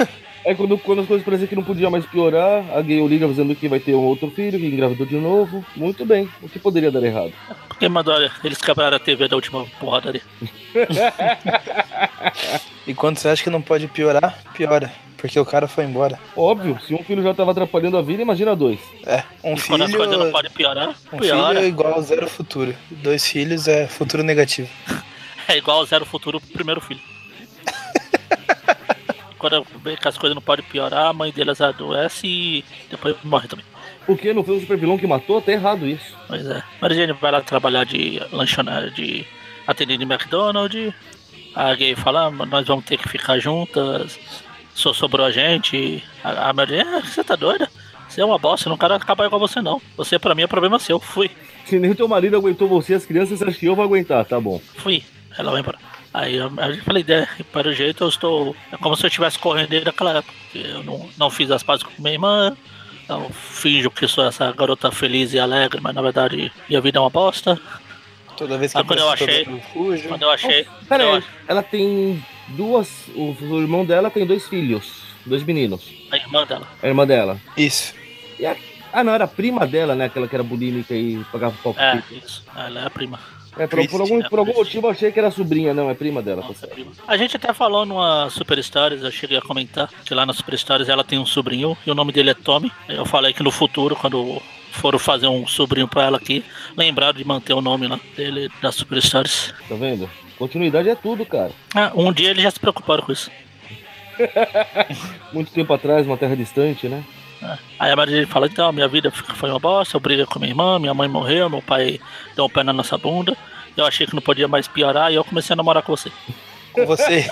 [0.49, 3.53] Aí quando, quando as coisas pareciam que não podia mais piorar, a Gale liga avisando
[3.53, 5.63] que vai ter um outro filho, que engravidou de novo.
[5.75, 6.27] Muito bem.
[6.41, 7.31] O que poderia dar errado?
[7.67, 10.23] Porque mandou, eles quebraram a TV da última porradaria.
[12.88, 14.91] E quando você acha que não pode piorar, piora.
[15.15, 16.17] Porque o cara foi embora.
[16.35, 18.79] Óbvio, se um filho já tava atrapalhando a vida, imagina dois.
[19.05, 19.99] É, um e quando as filho.
[19.99, 21.47] coisas não podem piorar, Um piora.
[21.53, 22.73] filho é igual a zero futuro.
[22.89, 24.69] Dois filhos é futuro negativo.
[25.47, 26.99] É igual ao Zero Futuro pro primeiro filho.
[29.39, 33.47] Quando vê que as coisas não podem piorar, a mãe deles adoece e depois morre
[33.47, 33.65] também.
[34.06, 36.15] Porque não foi o super vilão que matou, tá errado isso.
[36.28, 36.62] Pois é.
[36.82, 39.25] Maria vai lá trabalhar de lanchonete, de
[39.65, 40.93] atendente de McDonald's.
[41.56, 44.19] A gay fala, "Ah, nós vamos ter que ficar juntas.
[44.73, 46.04] Só sobrou a gente.
[46.23, 47.69] A, a Mary Jane, "Ah, você tá doida?
[48.08, 49.80] Você é uma bosta, eu não quero acabar igual você não.
[49.95, 50.99] Você pra mim é problema seu.
[50.99, 51.30] Fui,
[51.65, 54.25] Se nem teu marido aguentou você as crianças, você acha que eu vou aguentar?
[54.25, 54.60] Tá bom.
[54.78, 55.04] fui.
[55.38, 55.78] Ela vai embora.
[56.13, 58.56] Aí eu, eu falei, "É, para o jeito eu estou.
[58.72, 60.34] É como se eu estivesse correndo desde aquela época.
[60.52, 62.56] porque Eu não, não fiz as pazes com minha irmã.
[63.08, 67.02] Eu finjo que sou essa garota feliz e alegre, mas na verdade minha vida é
[67.02, 67.60] uma bosta.
[68.38, 70.08] Toda vez que Ah, quando eu achei- fujo.
[70.08, 70.65] Quando eu achei.
[70.88, 72.89] Pera eu aí, ela tem duas.
[73.15, 75.02] O, o irmão dela tem dois filhos.
[75.26, 75.84] Dois meninos.
[76.12, 76.67] A irmã dela.
[76.82, 77.39] A irmã dela.
[77.58, 77.93] Isso.
[78.39, 78.56] E a-
[78.93, 80.06] ah, não, era a prima dela, né?
[80.06, 82.43] Aquela que era bulímica e pagava pau É, isso.
[82.56, 83.19] Ela é a prima.
[83.60, 86.22] É, por, por algum, por algum motivo eu achei que era sobrinha, não, é prima
[86.22, 86.41] dela.
[86.41, 86.74] Tá Nossa, certo.
[86.74, 86.91] prima.
[87.06, 90.58] A gente até falou numa Super Stories, eu cheguei a comentar que lá na Super
[90.58, 92.72] Stories ela tem um sobrinho e o nome dele é Tommy.
[92.88, 94.41] Eu falei que no futuro, quando
[94.72, 96.43] foram fazer um sobrinho pra ela aqui,
[96.78, 99.54] lembraram de manter o nome lá dele da Super Stories.
[99.67, 100.10] Tá vendo?
[100.38, 101.52] Continuidade é tudo, cara.
[101.76, 103.30] Ah, um dia eles já se preocuparam com isso.
[105.34, 107.04] Muito tempo atrás, uma terra distante, né?
[107.80, 110.80] Aí a Maria fala, então, minha vida foi uma bosta, eu briguei com minha irmã,
[110.80, 111.99] minha mãe morreu, meu pai
[112.36, 113.38] deu um pé na nossa bunda.
[113.78, 116.12] Eu achei que não podia mais piorar e eu comecei a namorar com você.
[116.73, 117.30] Com você.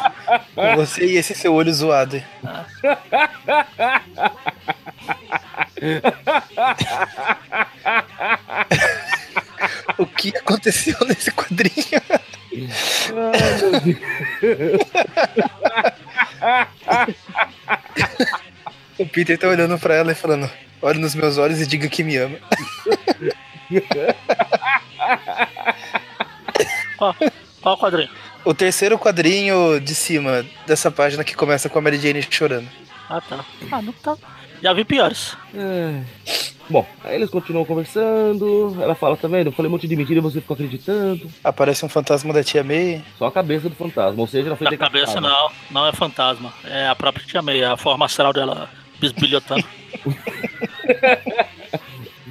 [0.55, 2.17] com você e esse seu olho zoado.
[9.97, 12.01] o que aconteceu nesse quadrinho?
[13.13, 13.97] Ai, meu Deus.
[18.97, 20.49] O Peter tá olhando pra ela e falando:
[20.81, 22.37] Olhe nos meus olhos e diga que me ama.
[26.97, 27.15] Qual,
[27.61, 28.09] qual o quadrinho?
[28.43, 32.67] O terceiro quadrinho de cima dessa página que começa com a Mary Jane chorando.
[33.09, 33.45] Ah, tá.
[33.71, 34.17] Ah, não tá.
[34.63, 35.37] Já vi piores.
[35.53, 36.01] É.
[36.69, 38.75] Bom, aí eles continuam conversando.
[38.81, 39.47] Ela fala, vendo?
[39.47, 41.29] Eu falei um monte de mentira e você ficou acreditando.
[41.43, 43.03] Aparece um fantasma da tia May.
[43.17, 45.05] Só a cabeça do fantasma, ou seja, ela foi decapitada.
[45.05, 46.51] cabeça não, não é fantasma.
[46.65, 49.65] É a própria Tia May, a forma astral dela bisbilhotando.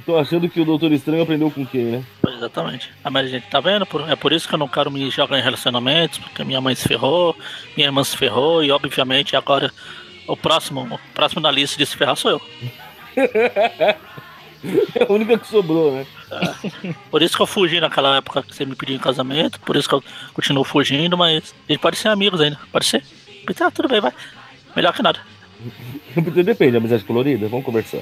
[0.05, 2.03] Tô achando que o Doutor Estranho aprendeu com quem, né?
[2.25, 2.93] Exatamente.
[3.03, 3.85] A Mary Jane, tá vendo?
[4.07, 6.87] É por isso que eu não quero me jogar em relacionamentos, porque minha mãe se
[6.87, 7.35] ferrou,
[7.75, 9.69] minha irmã se ferrou, e obviamente agora
[10.25, 12.41] o próximo, o próximo na lista de se ferrar sou eu.
[14.95, 16.05] É a única que sobrou, né?
[17.11, 19.87] Por isso que eu fugi naquela época que você me pediu em casamento, por isso
[19.87, 20.03] que eu
[20.33, 23.03] continuo fugindo, mas a gente pode ser amigos ainda, pode ser?
[23.55, 24.11] Tá, tudo bem, vai.
[24.75, 25.19] Melhor que nada.
[26.43, 27.99] Depende, amizade colorida, vamos conversar.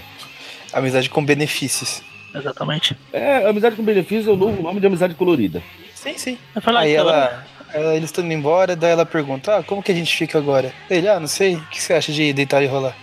[0.74, 2.02] Amizade com benefícios.
[2.34, 2.98] Exatamente.
[3.14, 5.62] É, amizade com benefício é o novo nome de amizade colorida.
[5.94, 6.38] Sim, sim.
[6.54, 9.92] Vai falar Aí ela, ela- eles estão indo embora, daí ela pergunta: Ah, como que
[9.92, 10.74] a gente fica agora?
[10.90, 11.56] Ele, ah, não sei.
[11.56, 12.96] O que você acha de deitar e rolar?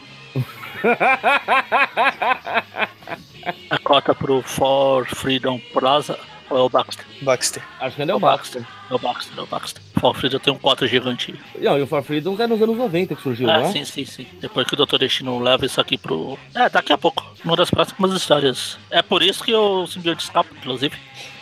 [3.70, 6.18] a cota pro For Freedom Plaza
[6.50, 7.04] ou é o Baxter?
[7.22, 7.62] Baxter.
[7.80, 8.62] Acho que ainda é o Baxter.
[8.62, 9.82] É o Baxter, é o Baxter.
[9.96, 11.34] O Farfreedon tem um 4 gigante.
[11.58, 13.72] Não, e o Farfreedon é nos anos 90 que surgiu, Ah, né?
[13.72, 14.26] sim, sim, sim.
[14.40, 14.98] Depois que o Dr.
[14.98, 16.38] Destino leva isso aqui pro.
[16.54, 17.24] É, daqui a pouco.
[17.44, 18.78] Numa das próximas histórias.
[18.90, 20.96] É por isso que o simbionte escapa, inclusive.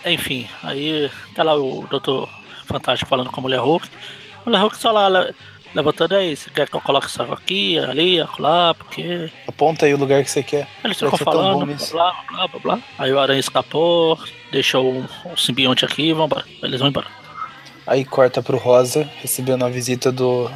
[0.05, 2.29] Enfim, aí tá lá o Dr.
[2.67, 3.87] Fantástico falando com a Mulher Hulk.
[3.87, 5.35] A Mulher Hulk só lá le-
[5.75, 9.31] levantando aí, você quer que eu coloque isso aqui, ali, acolá, porque.
[9.47, 10.67] Aponta aí o lugar que você quer.
[10.85, 12.79] Eles ficam falando, blá, blá, blá, blá, blá.
[12.99, 14.19] Aí o Aranha escapou,
[14.51, 16.45] deixou o, o simbionte aqui vão embora.
[16.63, 17.07] Eles vão embora.
[17.91, 20.49] Aí corta pro Rosa, recebendo a visita do,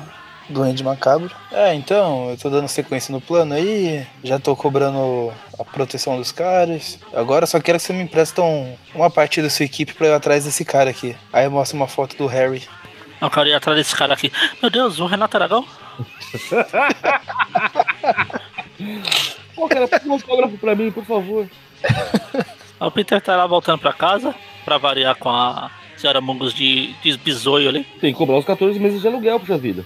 [0.49, 1.29] do Andy Macabro.
[1.51, 6.31] É, então, eu tô dando sequência no plano aí, já tô cobrando a proteção dos
[6.31, 6.97] caras.
[7.13, 10.13] Agora só quero que você me empresta um- uma parte da sua equipe pra eu
[10.13, 11.17] ir atrás desse cara aqui.
[11.33, 12.63] Aí mostra uma foto do Harry.
[13.21, 14.31] Eu quero ir atrás desse cara aqui.
[14.63, 15.67] Meu Deus, o Renato Aragão?
[19.57, 21.49] Pô, cara, pega um autógrafo pra mim, por favor.
[22.81, 27.17] O Peter tá lá voltando pra casa, pra variar com a senhora Mungus de, de
[27.19, 27.85] bisoio ali.
[28.01, 29.85] Tem que cobrar os 14 meses de aluguel, puxa vida.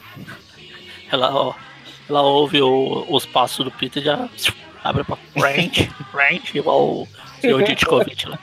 [1.11, 1.55] Ela, ó,
[2.09, 4.29] ela ouve o- os passos do Peter e já
[4.85, 7.09] abre pra range, range, igual o
[7.40, 8.38] senhor Ditkovic lá.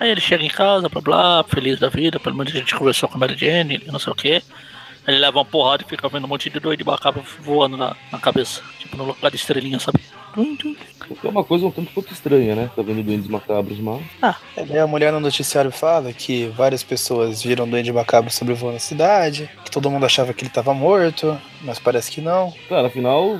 [0.00, 3.08] Aí ele chega em casa, blá blá, feliz da vida, pelo menos a gente conversou
[3.08, 4.42] com a Mary Jane, não sei o que.
[5.06, 7.94] Ele leva uma porrada e fica vendo um monte de doido de macabro voando na,
[8.10, 10.00] na cabeça, tipo no lugar de estrelinha, sabe?
[11.22, 12.70] É uma coisa um tanto quanto estranha, né?
[12.74, 14.02] Tá vendo doentes macabros, mas.
[14.56, 19.48] Aí a mulher no noticiário fala que várias pessoas viram Duende Macabro sobrevoando na cidade,
[19.64, 22.52] que todo mundo achava que ele tava morto, mas parece que não.
[22.68, 23.38] Cara, afinal.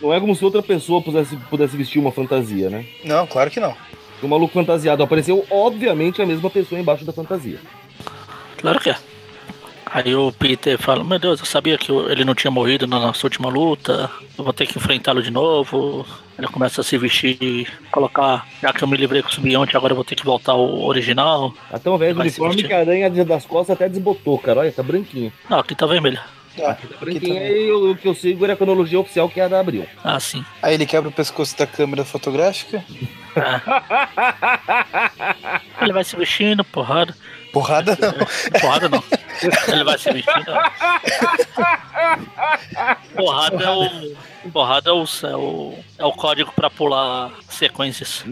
[0.00, 2.86] Não é como se outra pessoa pudesse, pudesse vestir uma fantasia, né?
[3.04, 3.74] Não, claro que não.
[4.22, 7.58] O maluco fantasiado apareceu, obviamente, a mesma pessoa embaixo da fantasia.
[8.58, 8.96] Claro que é.
[9.92, 13.26] Aí o Peter fala, meu Deus, eu sabia que ele não tinha morrido na nossa
[13.26, 16.06] última luta, eu vou ter que enfrentá-lo de novo.
[16.38, 19.76] Ele começa a se vestir e colocar, já que eu me livrei com o simbionte,
[19.76, 21.52] agora eu vou ter que voltar ao original.
[21.72, 24.60] Até o velho se uniforme que a aranha das costas até desbotou, cara.
[24.60, 25.32] Olha, tá branquinho.
[25.50, 26.20] Não, aqui tá vermelho.
[26.56, 27.66] Tá aqui branquinho também.
[27.66, 29.84] e o o que eu sigo era a cronologia oficial que é a da Abril.
[30.02, 30.44] Ah, sim.
[30.62, 32.84] Aí ele quebra o pescoço da câmera fotográfica.
[35.80, 37.14] Ele vai se vestindo, porrada.
[37.52, 38.12] Porrada não.
[38.60, 39.02] Porrada não.
[39.68, 40.52] Ele vai se vestindo.
[43.16, 44.50] Porrada é o.
[44.52, 48.24] Porrada é o, é o, é o código pra pular sequências.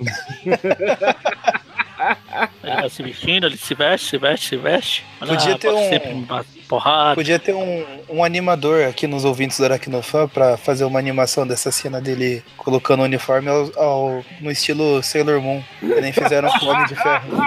[2.63, 5.05] Ele vai se vestindo, ele se veste, se veste, se veste.
[5.21, 7.15] Olha Podia ter um- sempre me bate porrada.
[7.15, 11.73] Podia ter um, um animador aqui nos ouvintes do Aracnofan pra fazer uma animação dessa
[11.73, 15.63] cena dele colocando o uniforme ao, ao- no estilo Sailor Moon.
[15.81, 17.39] Que nem fizeram com o Homem de Ferro.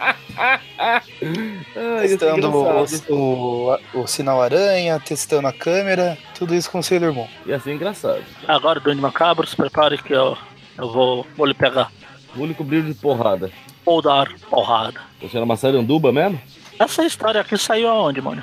[0.42, 6.82] Ah, ser Testando o, o, o sinal aranha, testando a câmera, tudo isso com o
[6.82, 7.28] Sailor Moon.
[7.44, 8.24] Ia ser engraçado.
[8.48, 10.38] Agora, Duende Macabro, se prepare que eu,
[10.78, 11.92] eu vou, vou lhe pegar.
[12.34, 13.50] O único brilho de porrada.
[13.84, 14.98] Ou dar porrada.
[15.20, 16.40] Você era uma saranduba mesmo?
[16.78, 18.42] Essa história aqui saiu aonde, mano?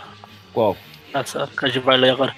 [0.54, 0.78] Qual?
[1.12, 2.36] Essa que a gente vai ler agora.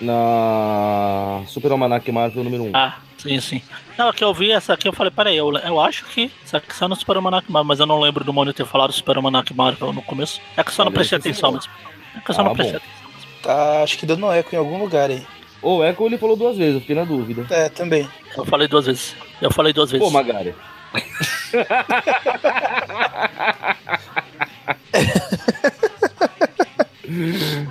[0.00, 2.70] Na Super Almanac Marvel número 1.
[2.74, 3.62] Ah, sim, sim.
[3.98, 6.74] Não, que eu vi essa aqui, eu falei, peraí, eu, eu acho que essa aqui
[6.74, 9.52] saiu no Super Almanac Marvel, mas eu não lembro do Mônio ter falado Super Almanac
[9.54, 10.40] Marvel no começo.
[10.56, 11.70] É que eu só não Olha, prestei esse atenção mesmo.
[12.16, 12.56] É que eu só Ah, não bom.
[12.56, 12.96] prestei atenção.
[13.42, 15.26] Tá, acho que dando eco em algum lugar aí.
[15.62, 17.46] Ou é que ele falou duas vezes, eu fiquei na dúvida.
[17.50, 18.08] É, também.
[18.36, 19.16] Eu falei duas vezes.
[19.40, 20.06] Eu falei duas vezes.
[20.06, 20.54] Pô, Magari.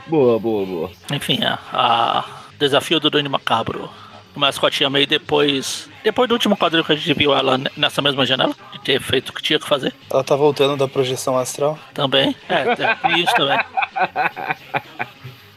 [0.08, 0.92] boa, boa, boa.
[1.12, 2.26] Enfim, a, a
[2.58, 3.90] desafio do Duende Macabro.
[4.36, 5.90] Começa com a Tia May depois.
[6.04, 9.02] Depois do último quadril que a gente viu ela ne- nessa mesma janela, de ter
[9.02, 9.94] feito o que tinha que fazer.
[10.12, 11.80] Ela tá voltando da projeção astral.
[11.94, 12.36] Também.
[12.50, 13.58] É, tem isso também.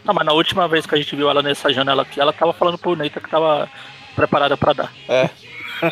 [0.05, 2.53] Não, mas na última vez que a gente viu ela nessa janela aqui, ela tava
[2.53, 3.69] falando pro Neita que tava
[4.14, 4.93] preparada pra dar.
[5.09, 5.29] É.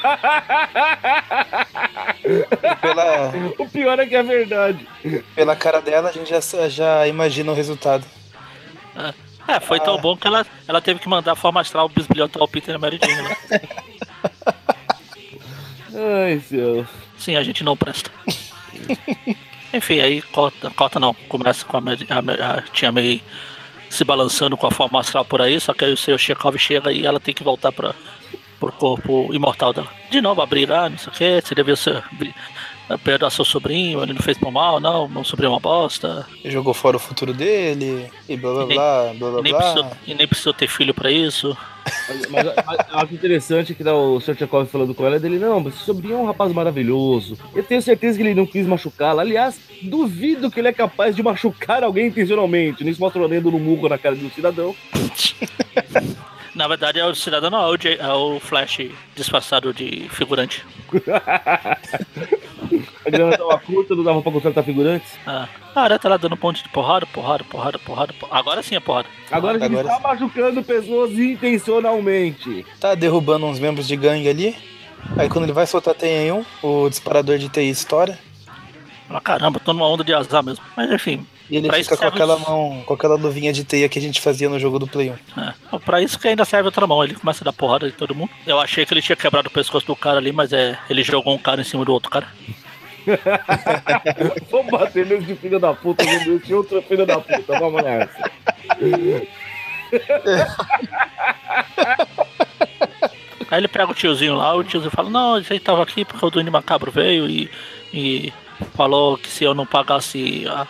[2.80, 4.86] Pela, O pior é que é verdade.
[5.34, 8.04] pela cara dela, a gente já, já imagina o resultado.
[8.96, 9.12] É,
[9.60, 9.98] foi tão Ah.
[9.98, 12.78] bom que ela, ela teve que mandar a forma astral bisbilhotar o Peter e a
[12.78, 13.36] Mary Jane, né?
[15.94, 16.86] Ai, céus.
[17.16, 18.10] Sim, a gente não presta.
[19.72, 23.22] Enfim, aí cota, cota não, começa com a, a, a tia May
[23.88, 26.92] se balançando com a forma astral por aí, só que aí o seu Chekhov chega
[26.92, 27.94] e ela tem que voltar para
[28.58, 29.88] pro corpo imortal dela.
[30.10, 32.02] De novo, a brigar, não sei o que, você devia ser,
[33.02, 36.72] perdoar seu sobrinho, ele não fez por mal, não, meu sobrinho é uma bosta, Jogou
[36.74, 39.60] fora o futuro dele, e blá blá E nem- blá, blá e blá nem, blá.
[39.60, 41.56] precisou, e nem precisou ter filho pra isso.
[42.08, 42.46] Mas, mas,
[42.92, 44.34] acho interessante que tá o Sr.
[44.34, 47.38] Tchekov falando com ela dele, não, mas esse sobrinho é um rapaz maravilhoso.
[47.54, 49.22] Eu tenho certeza que ele não quis machucá-la.
[49.22, 52.82] Aliás, duvido que ele é capaz de machucar alguém intencionalmente.
[52.82, 54.74] Nisso mostra o no murro na cara do cidadão.
[56.56, 58.78] Na verdade, é o cidadão, não, é o, J- é o Flash
[59.14, 60.64] disfarçado de figurante.
[63.06, 65.12] A grana tava curta, não dava pra contratar figurantes.
[65.26, 68.12] Ah, a aranha tá lá dando ponte de porrada, porrada, porrada, porrada.
[68.14, 68.38] porrada.
[68.40, 69.08] Agora sim é porrada.
[69.30, 70.02] Agora a gente Agora tá sim.
[70.02, 72.64] machucando pessoas intencionalmente.
[72.80, 74.56] Tá derrubando uns membros de gangue ali.
[75.16, 78.18] Aí quando ele vai soltar tem um, o disparador de TI estoura.
[79.08, 80.64] Ah, caramba, tô numa onda de azar mesmo.
[80.76, 84.00] Mas enfim, E ele Pra fica com aquela mão, com aquela luvinha de teia que
[84.00, 85.40] a gente fazia no jogo do Play 1.
[85.40, 85.78] é.
[85.78, 87.04] Pra isso que ainda serve outra mão.
[87.04, 88.30] Ele começa a dar porrada em todo mundo.
[88.44, 90.76] Eu achei que ele tinha quebrado o pescoço do cara ali, mas é.
[90.90, 92.26] Ele jogou um cara em cima do outro cara.
[94.50, 97.58] Vamos bater nesse filho da puta, vamos ver esse outro filho da puta.
[97.58, 98.30] Vamos nessa.
[103.48, 106.30] Aí ele pega o tiozinho lá, o tiozinho fala, não, gente tava aqui porque o
[106.30, 107.48] Duende Macabro veio e,
[107.94, 108.32] e
[108.74, 110.66] falou que se eu não pagasse a,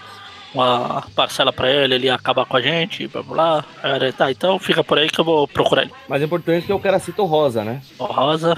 [0.57, 3.65] uma parcela pra ele, ele ia acabar com a gente, blá blá blá.
[3.83, 5.93] Aí ele, tá, então fica por aí que eu vou procurar ele.
[6.09, 7.81] Mas é importante que o cara cita o Rosa, né?
[7.99, 8.57] Ó, Rosa.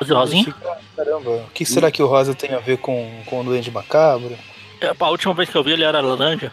[0.00, 0.54] Rosa e Rosinha.
[0.96, 4.34] Caramba, o que será que o Rosa tem a ver com, com o Duende Macabro?
[4.80, 6.50] É, A última vez que eu vi ele era laranja.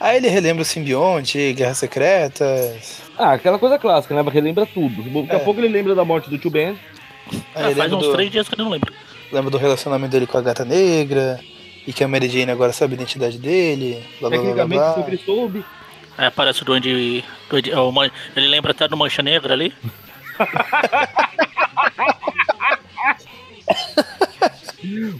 [0.00, 3.02] Aí ele relembra o simbionte, Guerras Secretas.
[3.16, 4.30] Ah, aquela coisa clássica, né?
[4.30, 5.02] Relembra tudo.
[5.02, 5.38] Daqui a É.
[5.38, 6.78] pouco ele lembra da morte do Tio Ben.
[7.54, 8.92] É, ele faz lembra, uns do, três dias que eu não lembro.
[9.32, 11.40] lembra do relacionamento dele com a gata negra.
[11.86, 14.02] E que a Mary Jane agora sabe a identidade dele.
[14.20, 14.94] Blá, blá, blá, blá, Tecnicamente blá.
[14.94, 15.64] sempre soube.
[16.16, 17.24] Aí aparece o Duende.
[17.50, 19.74] duende é, o man- ele lembra até do Mancha Negra ali.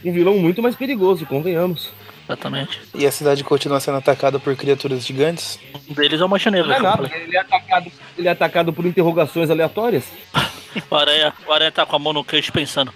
[0.04, 1.90] Um vilão muito mais perigoso, convenhamos.
[2.26, 2.80] Exatamente.
[2.94, 5.58] E a cidade continua sendo atacada por criaturas gigantes.
[5.88, 6.68] Um deles é o Mancha Negra.
[6.68, 10.04] Não é nada, ele é atacado, ele é atacado por interrogações aleatórias.
[10.90, 12.92] O Aranha, o Aranha tá com a mão no queixo pensando.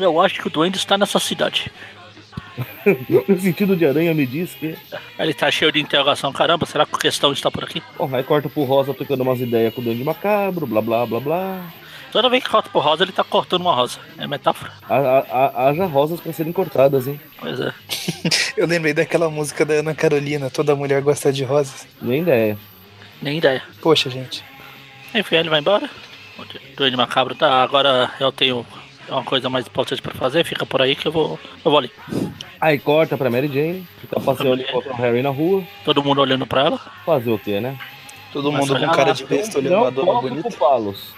[0.00, 1.70] Eu acho que o Duende está nessa cidade.
[3.28, 4.76] No sentido de aranha me diz que.
[5.18, 6.32] Ele tá cheio de interrogação.
[6.32, 7.82] Caramba, será que a questão está por aqui?
[7.98, 11.20] Bom, aí corta pro Rosa tocando umas ideias com o Duende Macabro, blá blá blá
[11.20, 11.72] blá.
[12.12, 14.00] Toda vez que corta pro rosa, ele tá cortando uma rosa.
[14.18, 14.72] É metáfora?
[14.88, 17.20] Ha- ha- ha- Haja rosas pra serem cortadas, hein?
[17.38, 17.72] Pois é.
[18.58, 21.86] Eu lembrei daquela música da Ana Carolina, Toda Mulher Gosta de Rosas.
[22.02, 22.58] Nem ideia.
[23.22, 23.62] Nem ideia.
[23.80, 24.42] Poxa, gente.
[25.14, 25.88] Enfim, ele vai embora.
[26.36, 26.42] O
[26.76, 27.62] Duende Macabro tá.
[27.62, 28.66] Agora eu tenho
[29.10, 30.44] uma coisa mais importante pra fazer.
[30.44, 31.38] Fica por aí que eu vou.
[31.64, 31.90] Eu vou ali.
[32.60, 35.64] Aí corta pra Mary Jane, que tá passeando encontra o Harry na rua.
[35.84, 36.78] Todo mundo olhando pra ela.
[37.04, 37.76] Fazer o quê, né?
[38.32, 40.42] Todo Mas mundo com cara de besta olhando uma dona bonita.
[40.42, 41.14] culpá-los.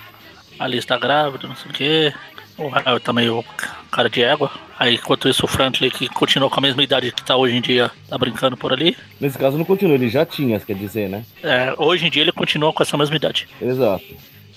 [0.59, 2.15] A Alice tá grávida, não sei o quê.
[2.59, 3.45] O Harry tá meio
[3.91, 4.51] cara de égua.
[4.79, 7.61] Aí enquanto isso o Franklin, que continuou com a mesma idade que tá hoje em
[7.61, 8.97] dia, tá brincando por ali.
[9.21, 11.25] Nesse caso não continua, ele já tinha, quer dizer, né?
[11.43, 13.49] É, hoje em dia ele continua com essa mesma idade.
[13.61, 14.05] Exato.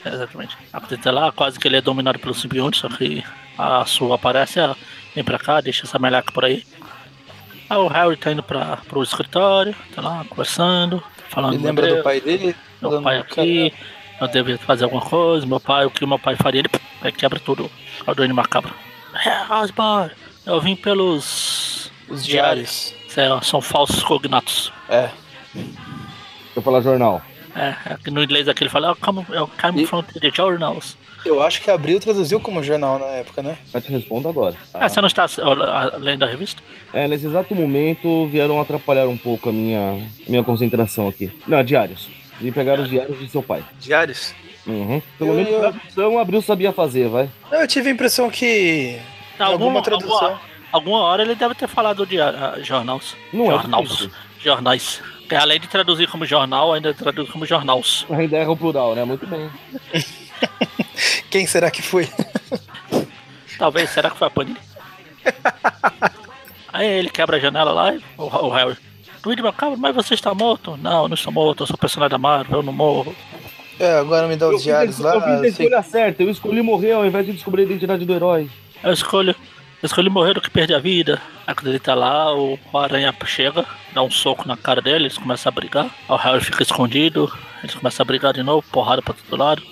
[0.05, 0.55] É, exatamente.
[0.71, 3.23] Até lá, quase que ele é dominado pelo simbionte, só que
[3.57, 4.77] a sua aparece, ela
[5.15, 6.63] vem pra cá, deixa essa meleca por aí.
[7.67, 11.97] Aí o Harry tá indo pra, pro escritório, tá lá conversando, falando Ele lembra "Meu
[11.97, 12.55] do pai dele?
[12.79, 13.73] meu pai aqui,
[14.21, 16.69] eu deveria fazer alguma coisa, meu pai, o que meu pai faria, ele
[17.01, 17.71] aí quebra tudo.
[18.01, 18.73] Olha o Duende Macabro.
[19.25, 20.11] É, Osborne,
[20.45, 22.93] eu vim pelos Os diários.
[23.17, 24.71] É, são falsos cognatos.
[24.89, 25.09] É.
[26.55, 27.21] Eu falar jornal.
[27.55, 27.75] É,
[28.05, 30.97] é no inglês aqui ele fala, eu come, eu come E- from the journals.
[31.25, 33.57] Eu acho que Abril traduziu como jornal na época, né?
[33.73, 34.55] Eu te respondo agora.
[34.73, 35.25] Ah, você não está
[35.97, 36.61] lendo a revista?
[36.93, 41.31] É, nesse exato momento vieram atrapalhar um pouco a minha, minha concentração aqui.
[41.47, 42.07] Não, diários.
[42.39, 43.63] Vim pegar os diários de seu pai.
[43.79, 44.35] Diários?
[44.67, 45.01] Uhum.
[45.17, 47.29] Pelo Eu- menos eu- tradução Abril sabia fazer, vai.
[47.51, 48.99] Não, eu tive a impressão que.
[49.39, 50.13] em alguma tradução.
[50.15, 50.41] Alguma,
[50.71, 53.15] alguma hora ele deve ter falado de ah, jornais.
[53.33, 54.09] Não é jornais.
[54.39, 55.01] jornais.
[55.27, 58.05] Que Além de traduzir como jornal, ainda traduz como jornals.
[58.09, 59.03] Ainda erra o plural, né?
[59.03, 59.49] Muito bem.
[61.31, 62.07] Quem será que foi?
[63.57, 64.57] Talvez, será que foi a Panini?
[66.71, 68.75] Aí ele quebra a janela lá e o, o Harry.
[69.23, 70.77] Duende Macabro, mas você está morto?
[70.77, 73.15] Não, eu não estou morto, eu sou personagem da Marvel, eu não morro.
[73.79, 75.15] É, agora me dá Eu os diários fiz, lá.
[75.15, 76.23] eu fiz a eu sei- escolha certa.
[76.23, 78.49] Eu escolhi morrer ao invés de descobrir a identidade do herói.
[78.83, 81.19] Eu escolho, eu escolhi morrer do que perder a vida.
[81.47, 83.65] Aí quando ele tá lá, o, o aranha chega,
[83.95, 85.85] dá um soco na cara dele, eles começam a brigar.
[85.85, 87.31] Aí o Harry fica escondido,
[87.63, 89.63] eles começam a brigar de novo, porrada pra todo lado.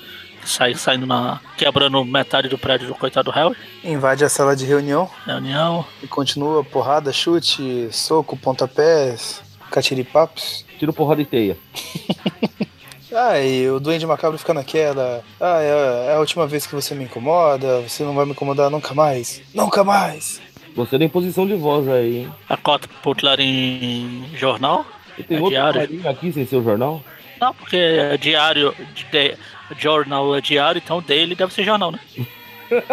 [0.45, 1.39] Sai saindo na.
[1.57, 3.55] quebrando metade do prédio do coitado do Harry.
[3.83, 5.85] Invade a sala de reunião Reunião.
[6.01, 10.65] e continua porrada, chute, soco, pontapés, catiripapos.
[10.79, 11.57] Tiro porrada e teia.
[13.15, 15.23] Ah, e o Duende Macabro fica naquela.
[15.39, 18.71] Ah, é, é a última vez que você me incomoda, você não vai me incomodar
[18.71, 19.39] nunca mais.
[19.53, 20.41] Nunca mais!
[20.75, 22.31] Gostei da imposição de voz aí, hein?
[22.49, 24.85] A cota popular em jornal.
[25.17, 26.09] E tem É outro diário.
[26.09, 27.03] aqui sem ser o jornal?
[27.39, 28.73] Não, porque é diário,
[29.11, 29.37] de,
[29.77, 31.99] jornal é diário, então dele deve ser jornal, né?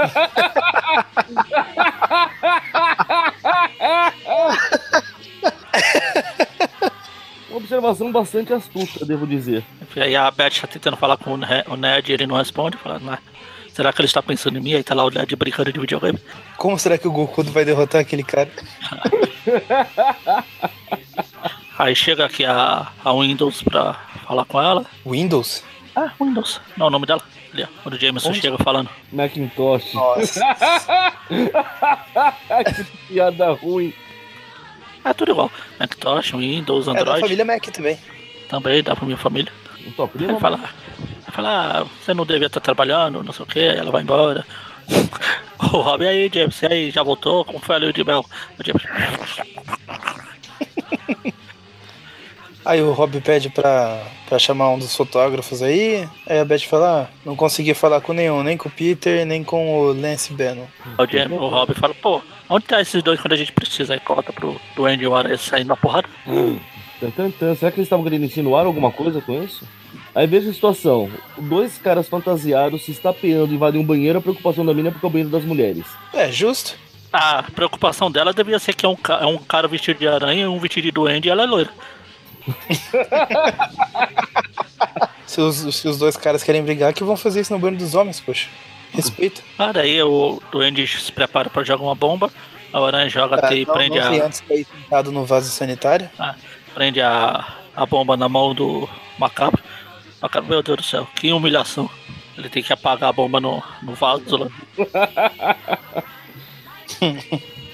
[7.48, 9.64] Uma observação bastante astuta, devo dizer.
[9.96, 12.76] E aí a Beth tá tentando falar com o Ne- o Ned ele não responde,
[12.76, 13.18] fala, "Não,
[13.80, 14.74] Será que ele está pensando em mim?
[14.74, 16.18] Aí tá lá o Ned brincando de videogame.
[16.58, 18.50] Como será que o Goku vai derrotar aquele cara?
[21.78, 23.94] Aí chega aqui a, a Windows pra
[24.26, 24.84] falar com ela.
[25.06, 25.64] Windows?
[25.96, 26.60] Ah, Windows.
[26.76, 27.22] Não, o nome dela.
[27.54, 27.68] Ali, ó.
[27.82, 28.42] Quando o Jameson Onde?
[28.42, 28.90] chega falando.
[29.10, 29.94] Macintosh.
[29.94, 30.40] Nossa.
[32.76, 33.94] que piada ruim.
[35.06, 35.50] É tudo igual.
[35.78, 37.20] Macintosh, Windows, É da Android.
[37.22, 37.98] família Mac também.
[38.46, 39.50] Também dá pra minha família.
[39.86, 40.64] Não tô Aí primo, fala, aí
[41.30, 44.44] fala, ah, você não devia estar trabalhando, não sei o que, ela vai embora.
[45.72, 47.44] O Rob, e aí, James, e aí, já voltou?
[47.44, 48.24] Como foi a lua de mel?
[48.58, 48.82] O James,
[52.64, 56.06] Aí o Rob pede pra, pra chamar um dos fotógrafos aí.
[56.26, 59.42] Aí a Beth fala: ah, não consegui falar com nenhum, nem com o Peter, nem
[59.42, 60.66] com o Lance Bannon.
[60.98, 63.94] o, James, o Rob fala, pô, onde tá esses dois quando a gente precisa?
[63.94, 66.08] Aí corta pro do Andy Aranha saindo na porrada.
[67.16, 67.32] Tan.
[67.56, 69.66] Será que eles estavam querendo insinuar alguma coisa com isso?
[70.14, 71.10] Aí veja a situação.
[71.38, 74.18] Dois caras fantasiados se estapeando, invadem um banheiro.
[74.18, 75.84] A preocupação da mina é porque é o banheiro das mulheres.
[76.12, 76.76] É, justo.
[77.12, 80.46] A preocupação dela devia ser que é um, é um cara vestido de aranha e
[80.46, 81.70] um vestido de duende e ela é loira.
[85.26, 87.94] Se os, se os dois caras querem brigar, que vão fazer isso no banho dos
[87.94, 88.48] homens, poxa.
[88.92, 89.40] Respeita.
[89.56, 92.28] Ah, daí o duende se prepara pra jogar uma bomba,
[92.72, 94.26] a aranha joga Ah, até e não, prende não a.
[94.26, 96.10] antes cair sentado no vaso sanitário.
[96.18, 96.34] Ah,
[96.74, 97.46] prende a,
[97.76, 98.88] a bomba na mão do
[99.18, 99.62] macabro.
[100.20, 101.88] Macabro, meu Deus do céu, que humilhação.
[102.36, 104.48] Ele tem que apagar a bomba no, no vaso lá.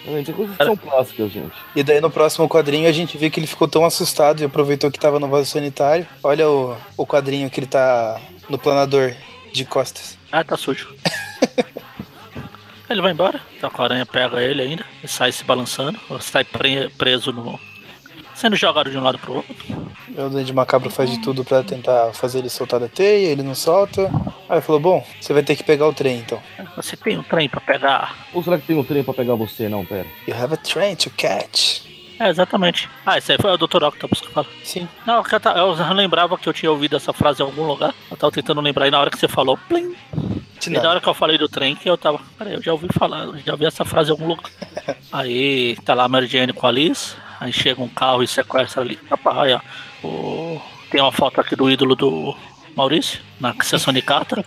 [0.07, 1.53] Gente, é coisas que são plásticas, gente.
[1.75, 4.91] E daí no próximo quadrinho a gente vê que ele ficou tão assustado e aproveitou
[4.91, 6.07] que tava no vaso sanitário.
[6.23, 9.13] Olha o, o quadrinho que ele tá no planador
[9.53, 10.17] de costas.
[10.31, 10.95] Ah, tá sujo.
[12.89, 16.45] ele vai embora, então a aranha pega ele ainda, e sai se balançando, ou sai
[16.45, 17.59] pre- preso no.
[18.37, 19.55] Sendo jogado de um lado pro outro.
[20.17, 23.55] O Duende Macabro faz de tudo pra tentar fazer ele soltar da teia, ele não
[23.55, 24.11] solta.
[24.49, 26.41] Aí falou: Bom, você vai ter que pegar o trem então.
[26.77, 28.15] Você tem um trem pra pegar.
[28.33, 29.69] Ou será que tem um trem pra pegar você?
[29.69, 30.07] Não, pera.
[30.29, 31.87] You have a train to catch.
[32.19, 32.89] É, exatamente.
[33.05, 33.85] Ah, esse aí foi o Dr.
[33.85, 34.47] Octopus que fala.
[34.65, 34.89] Sim.
[35.07, 35.23] Não,
[35.55, 37.95] eu lembrava que eu tinha ouvido essa frase em algum lugar.
[38.11, 39.95] Eu tava tentando lembrar e na hora que você falou, plim.
[40.67, 42.19] E na hora que eu falei do trem, que eu tava.
[42.39, 44.51] Peraí, eu já ouvi falar, eu já ouvi essa frase em algum lugar.
[45.13, 48.83] aí tá lá a Mary Jane com a Liz, aí chega um carro e sequestra
[48.83, 48.99] ali.
[49.11, 49.61] Opa, aí, ó.
[50.07, 50.61] O-
[50.91, 52.37] Tem uma foto aqui do ídolo do
[52.77, 54.45] Maurício, na sessão de carta.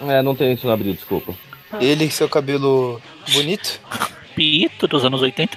[0.00, 1.34] É, não tem isso na abril, desculpa.
[1.80, 3.00] Ele e seu cabelo
[3.32, 3.80] bonito.
[4.34, 5.56] Pito dos anos 80.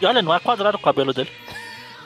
[0.00, 1.30] e olha, não é quadrado o cabelo dele.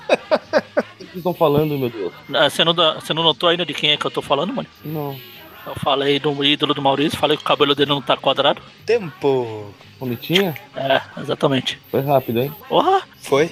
[1.02, 2.12] O que vocês estão falando, meu Deus?
[2.34, 4.52] Ah, Você não, dá- você não notou ainda de quem é que eu tô falando,
[4.54, 4.68] mano?
[4.84, 5.18] Não.
[5.66, 8.60] Eu falei do ídolo do Maurício, falei que o cabelo dele não tá quadrado.
[8.84, 9.72] Tempo.
[9.98, 10.54] Bonitinha?
[10.74, 11.78] É, exatamente.
[11.90, 12.52] Foi rápido, hein?
[12.68, 13.02] Porra!
[13.20, 13.50] Foi.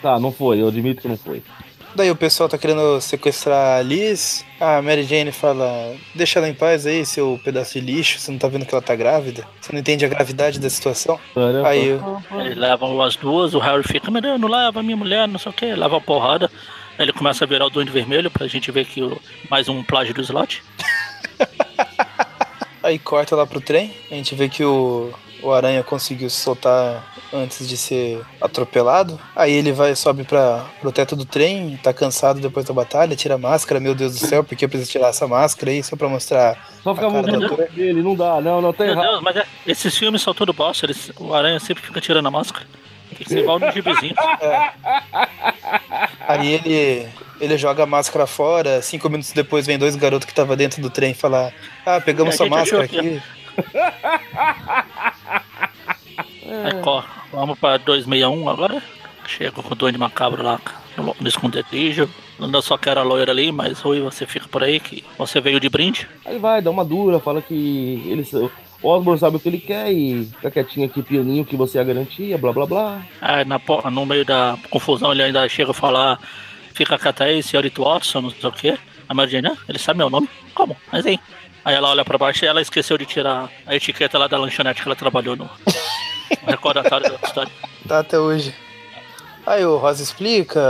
[0.00, 1.42] Tá, não foi, eu admito que não foi.
[1.96, 4.44] Daí o pessoal tá querendo sequestrar a Liz.
[4.60, 8.18] A Mary Jane fala: Deixa ela em paz aí, seu pedaço de lixo.
[8.18, 9.46] Você não tá vendo que ela tá grávida?
[9.60, 11.18] Você não entende a gravidade da situação?
[11.34, 11.66] Caramba.
[11.68, 14.96] Aí eu- Eles levam as duas, o Harry fica, meu Deus, não leva a minha
[14.96, 16.50] mulher, não sei o que, leva a porrada.
[16.98, 19.18] Aí ele começa a virar o Duende Vermelho pra gente ver que o-
[19.50, 20.62] mais um plágio do slot.
[22.82, 25.12] Aí corta lá pro trem, a gente vê que o,
[25.42, 29.18] o Aranha conseguiu se soltar antes de ser atropelado.
[29.34, 33.34] Aí ele vai, sobe pra, pro teto do trem, tá cansado depois da batalha, tira
[33.34, 35.96] a máscara, meu Deus do céu, por que eu preciso tirar essa máscara aí só
[35.96, 37.74] pra mostrar Só ficar a cara do mostrando ator?
[37.74, 39.02] dele, não dá, não, não, tá errado.
[39.04, 42.30] Deus, mas é- esses filmes são tudo bosta, eles, o Aranha sempre fica tirando a
[42.30, 42.64] máscara.
[43.08, 44.14] Tem que ser igual no gibizinho.
[46.28, 47.08] Aí ele,
[47.40, 50.90] ele joga a máscara fora, cinco minutos depois vem dois garotos que tava dentro do
[50.90, 51.52] trem falar,
[51.84, 53.22] ah, pegamos É, sua máscara aqui, aqui.
[56.48, 56.80] Aí
[57.32, 58.82] vamos pra 261 agora.
[59.26, 60.60] Chega com o Duende Macabro lá
[60.96, 62.08] no, no esconderijo.
[62.38, 65.58] Eu só quero a loira ali, mas Rui, você fica por aí que você veio
[65.58, 66.08] de brinde.
[66.24, 68.24] Aí vai, dá uma dura, fala que ele,
[68.82, 71.80] o Osborn sabe o que ele quer e fica quietinho aqui, pianinho, que você é
[71.80, 73.02] a garantia, blá blá blá.
[73.20, 73.60] Aí na,
[73.90, 76.20] no meio da confusão ele ainda chega a falar,
[76.76, 78.78] fica quieto aí, senhorito Watson, não sei o quê.
[79.08, 80.28] A Mary "Ah, ele sabe meu nome?
[80.54, 80.76] Como?
[80.92, 81.18] Mas hein.
[81.64, 84.82] Aí ela olha pra baixo e ela esqueceu de tirar a etiqueta lá da lanchonete
[84.82, 87.50] que ela trabalhou no, no recordatório da história.
[87.86, 88.52] Tá até hoje.
[89.46, 90.60] Aí o Rosa explica.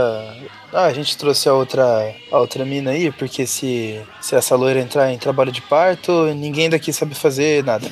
[0.71, 4.79] Ah, a gente trouxe a outra, a outra mina aí, porque se, se essa loira
[4.79, 7.89] entrar em trabalho de parto, ninguém daqui sabe fazer nada.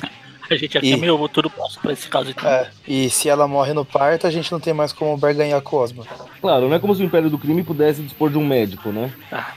[0.48, 2.48] A gente aqui E- é meio tudo posso pra esse caso então.
[2.48, 5.76] É, e se ela morre no parto, a gente não tem mais como barganhar com
[5.76, 6.08] o Osborn.
[6.40, 9.12] Claro, não é como se o Império do Crime pudesse dispor de um médico, né?
[9.32, 9.52] Ah,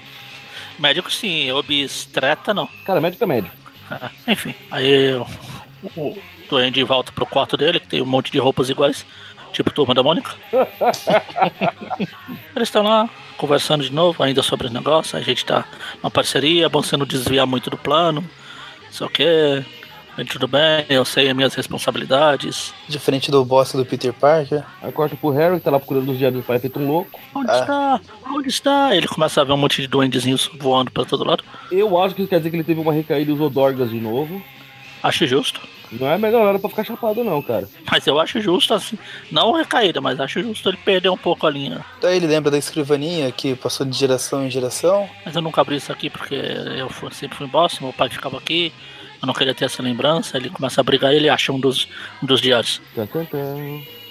[0.80, 2.68] médico sim, obstreta não.
[2.86, 3.56] Cara, médico é médico.
[3.92, 5.26] Ah, enfim, aí o,
[5.98, 6.18] o
[6.50, 9.06] Duende volta pro quarto dele, que tem um monte de roupas iguais,
[9.54, 10.32] tipo turma da Mônica.
[12.56, 15.18] Eles estão lá conversando de novo, ainda sobre o negócio.
[15.18, 15.66] A gente tá
[16.02, 18.24] uma parceria, é bom você não desviar muito do plano.
[18.92, 19.64] Só que
[20.26, 22.74] tudo bem, eu sei as minhas responsabilidades.
[22.88, 24.64] Diferente do boss do Peter Parker.
[24.82, 27.20] Aí corta pro Harry, que tá lá procurando os diários do pai feito um louco.
[27.36, 27.60] Onde Ah.
[27.60, 28.02] está?
[28.30, 28.96] Onde está?
[28.96, 31.44] Ele começa a ver um monte de duendezinhos voando pra todo lado.
[31.72, 34.00] Eu acho que isso quer dizer que ele teve uma recaída e usou Dorgas de
[34.00, 34.42] novo.
[35.02, 35.62] Acho justo.
[35.92, 37.68] Não é a melhor hora pra ficar chapado, não, cara.
[37.90, 38.96] Mas eu acho justo, assim.
[39.32, 41.84] Não recaída, mas acho justo ele perder um pouco a linha.
[42.00, 45.10] Daí ele lembra da escrivaninha que passou de geração em geração.
[45.26, 48.38] Mas eu nunca abri isso aqui porque eu sempre fui em Boston, meu pai ficava
[48.38, 48.72] aqui.
[49.22, 50.38] Eu não queria ter essa lembrança.
[50.38, 51.88] Ele começa a brigar e ele acha um dos,
[52.24, 52.82] um dos diários.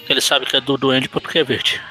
[0.07, 1.81] Ele sabe que é do duende porque é verde.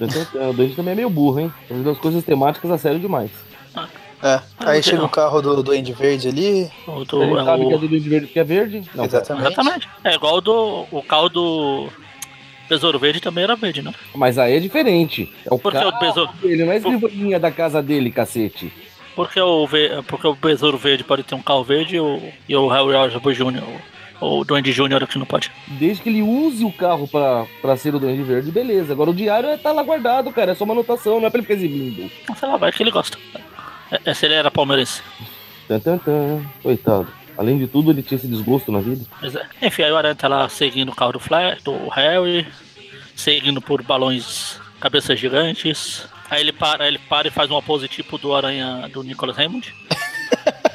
[0.00, 1.52] O Duende também é meio burro, hein?
[1.68, 3.30] Fazendo as coisas temáticas a sério demais.
[4.22, 4.40] É.
[4.58, 6.70] Aí não chega o carro do Duende Verde ali.
[6.86, 8.82] O do, Ele é sabe que é o, do Duende Verde porque é verde?
[8.94, 9.46] Não, Exatamente.
[9.46, 9.88] exatamente.
[10.04, 10.86] É igual o do.
[10.90, 11.88] O carro do.
[12.68, 13.92] Besouro Verde também era verde, né?
[14.14, 15.28] Mas aí é diferente.
[15.44, 16.32] É o Porque carro o besouro.
[16.40, 18.72] dele, não é a escrivaninha da casa dele, cacete.
[19.14, 19.68] Porque o,
[20.06, 23.36] porque o Besouro Verde pode ter um carro verde e o, e o Harry Osborn
[23.36, 23.62] Jr.,
[24.20, 25.06] o, o Duende Jr.
[25.06, 25.50] que não pode.
[25.66, 28.92] Desde que ele use o carro pra, pra ser o Duende Verde, beleza.
[28.92, 30.52] Agora o diário tá lá guardado, cara.
[30.52, 32.10] É só uma anotação, não é pra ele ficar exibindo.
[32.36, 33.18] Sei lá, vai que ele gosta.
[33.90, 35.02] É, é, se ele era palmeirense.
[35.66, 36.42] Tan, tan, tan.
[36.62, 37.08] Coitado.
[37.36, 39.04] Além de tudo, ele tinha esse desgosto na vida.
[39.22, 39.66] É.
[39.66, 42.46] Enfim, aí o Aranha tá lá seguindo o carro do Flash, do Harry,
[43.16, 46.06] seguindo por balões cabeças gigantes.
[46.30, 49.74] Aí ele para, ele para e faz uma pose tipo do Aranha do Nicholas Hammond.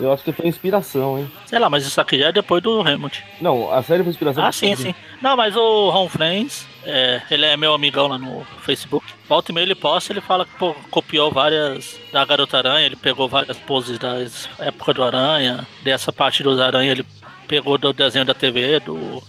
[0.00, 1.30] Eu acho que foi inspiração, hein?
[1.44, 3.24] Sei lá, mas isso aqui já é depois do Hammond.
[3.40, 4.44] Não, a série foi inspiração.
[4.44, 4.94] Ah, sim, sim.
[5.20, 9.04] Não, mas o Ron Friends, é, ele é meu amigão lá no Facebook.
[9.28, 12.96] Volta e meia ele posta, ele fala que pô, copiou várias da Garota Aranha, ele
[12.96, 17.04] pegou várias poses das época do Aranha, dessa parte dos Aranha ele
[17.48, 19.22] pegou do desenho da TV, do,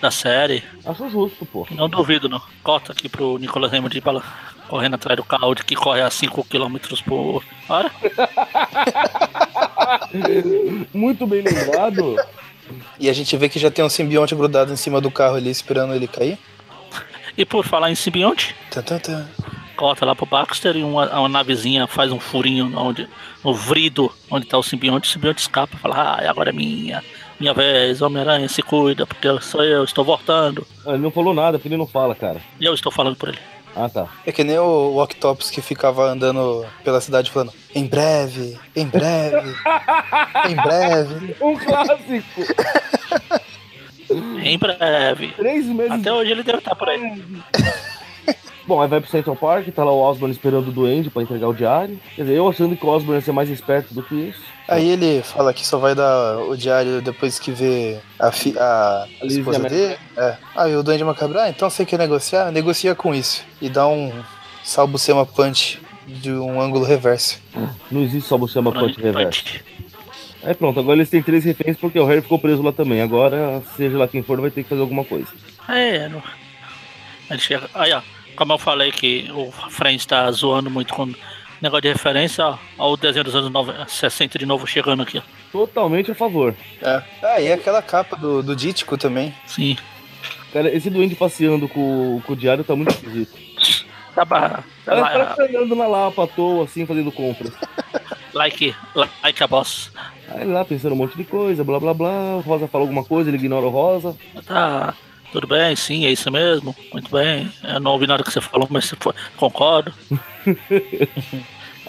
[0.00, 0.62] da série.
[0.84, 1.66] Acho justo, pô.
[1.70, 2.40] Não duvido, não.
[2.62, 4.22] Cota aqui pro Nicolas Hammond ir pra lá,
[4.68, 7.90] correndo atrás do carro de que corre a 5 km por hora.
[10.92, 12.16] Muito bem lembrado.
[12.98, 15.50] E a gente vê que já tem um simbionte grudado em cima do carro ali,
[15.50, 16.38] esperando ele cair.
[17.36, 19.28] E por falar em simbionte, Tan, tan, tan.
[19.76, 23.06] Cota lá pro Baxter e uma, uma navezinha faz um furinho onde,
[23.44, 27.04] no vrido onde tá o simbionte, o simbionte escapa, fala, ah, agora é minha,
[27.38, 30.66] minha vez, Homem-Aranha, se cuida, porque sou eu, estou voltando.
[30.86, 32.40] Ele não falou nada, porque ele não fala, cara.
[32.60, 33.38] E eu estou falando por ele.
[33.74, 34.08] Ah, tá.
[34.24, 34.62] É que nem o,
[34.94, 39.54] o Octopus que ficava andando pela cidade falando: em breve, em breve,
[40.48, 41.36] em breve.
[41.44, 42.40] Um clássico!
[44.42, 45.32] Em breve.
[45.36, 45.92] Três meses.
[45.92, 47.22] Até hoje ele deve estar por aí.
[48.66, 51.48] Bom, aí vai pro Central Park, tá lá o Osborn esperando o Duende pra entregar
[51.48, 52.00] o diário.
[52.16, 54.42] Quer dizer, eu achando que o Osborn ia ser mais esperto do que isso.
[54.68, 59.06] Aí ele fala que só vai dar o diário depois que vê a, fi, a
[59.22, 59.96] Lizzie esposa dele.
[60.16, 60.36] É.
[60.56, 62.50] Aí o Duende Macabro, ah, então você quer negociar?
[62.50, 63.44] Negocia com isso.
[63.60, 64.12] E dá um
[64.64, 67.40] salbucema punch de um ângulo reverso.
[67.90, 69.44] Não existe uma punch reverso.
[70.42, 73.00] Aí pronto, agora eles têm três reféns porque o Harry ficou preso lá também.
[73.00, 75.28] Agora, seja lá quem for, vai ter que fazer alguma coisa.
[75.68, 76.22] É, não.
[77.30, 77.68] Ele chega.
[77.74, 78.02] Aí, ó.
[78.36, 81.12] Como eu falei que o Friends tá zoando muito com
[81.62, 82.58] negócio de referência, ó.
[82.78, 85.18] Ó o desenho dos anos 90, 60 de novo chegando aqui.
[85.18, 85.22] ó.
[85.52, 86.54] Totalmente a favor.
[86.82, 87.02] É.
[87.22, 89.34] Ah, e aquela capa do, do Dítico também.
[89.46, 89.76] Sim.
[90.52, 93.36] Cara, esse Duende passeando com, com o diário tá muito esquisito.
[94.14, 97.52] Tá ba- Ela lá- tá andando na Lapa à toa, assim, fazendo compras.
[98.32, 98.74] like,
[99.22, 99.90] like a boss.
[100.28, 102.36] Aí ele lá pensando um monte de coisa, blá blá blá.
[102.36, 104.16] O Rosa fala alguma coisa, ele ignora o Rosa.
[104.46, 104.94] Tá,
[105.36, 106.74] tudo bem, sim, é isso mesmo.
[106.90, 107.52] Muito bem.
[107.62, 109.92] Eu não ouvi nada que você falou, mas você foi- concordo.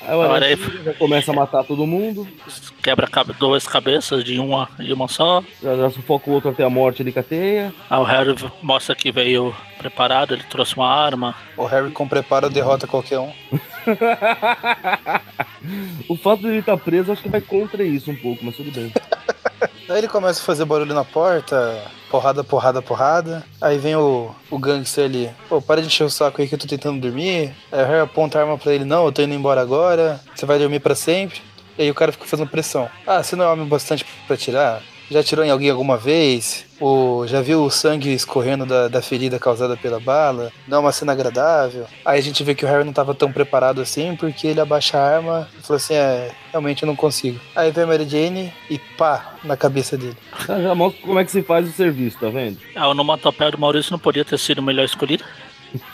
[0.01, 2.25] Aí o Agora Aranha aí- já começa a matar todo mundo.
[2.81, 5.43] Quebra duas cabeças de uma, de uma só.
[5.61, 7.73] Já, já sufoca o outro até a morte ali com a teia.
[7.89, 11.35] Aí o Harry mostra que veio preparado, ele trouxe uma arma.
[11.57, 13.31] O Harry com preparo derrota qualquer um.
[16.07, 18.71] O fato de ele estar preso, acho que vai contra isso um pouco, mas tudo
[18.71, 18.89] bem.
[19.89, 23.43] Aí ele começa a fazer barulho na porta, porrada, porrada, porrada.
[23.61, 26.59] Aí vem o, o gangster ali, pô, para de encher o saco aí que eu
[26.59, 27.55] tô tentando dormir.
[27.71, 30.45] Aí o Harry aponta a arma pra ele, não, eu tô indo embora agora, você
[30.45, 31.41] vai dormir pra sempre.
[31.77, 32.89] E aí o cara fica fazendo pressão.
[33.05, 34.81] Ah, você não é homem bastante pra tirar?
[35.09, 36.65] Já tirou em alguém alguma vez?
[36.79, 40.51] Ou já viu o sangue escorrendo da, da ferida causada pela bala?
[40.67, 41.87] Não é uma cena agradável.
[42.05, 44.97] Aí a gente vê que o Harry não tava tão preparado assim, porque ele abaixa
[44.97, 47.39] a arma e falou assim: é, realmente eu não consigo.
[47.55, 50.17] Aí vem a Mary Jane e pá, na cabeça dele.
[50.45, 52.59] Já, já mostra como é que se faz o serviço, tá vendo?
[52.75, 55.23] A onomatopeia do Maurício não podia ter sido melhor escolhida.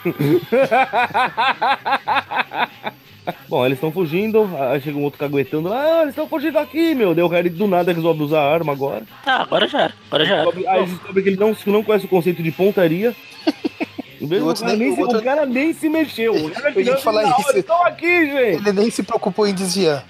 [3.48, 6.94] Bom, eles estão fugindo, aí chega um outro caguetando lá, ah, eles estão fugindo aqui,
[6.94, 7.14] meu.
[7.14, 9.02] Deu o Harry do nada resolve usar a arma agora.
[9.24, 9.94] Ah, agora já era.
[10.08, 10.50] Agora já era.
[10.72, 13.14] Aí descobre que ele não, que não conhece o conceito de pontaria.
[14.20, 16.34] E do outro cara nem- nem se- o outro- o cara nem se mexeu.
[16.34, 17.58] O cara Eu ia falar na hora, isso.
[17.58, 18.56] Estão aqui, gente.
[18.68, 20.02] Ele nem se preocupou em desviar.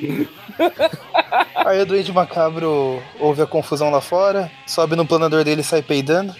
[1.54, 5.82] Aí o Duende Macabro ouve a confusão lá fora, sobe no planador dele e sai
[5.82, 6.34] peidando.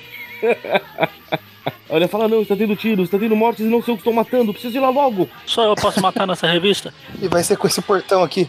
[1.89, 4.13] Olha, fala, não, está tendo tiros, está tendo mortes e não sei o que estão
[4.13, 5.29] matando, preciso ir lá logo.
[5.47, 6.93] Só eu posso matar nessa revista?
[7.21, 8.49] E vai ser com esse portão aqui.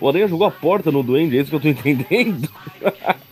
[0.00, 2.48] O Aranha jogou a porta no duende, é isso que eu tô entendendo.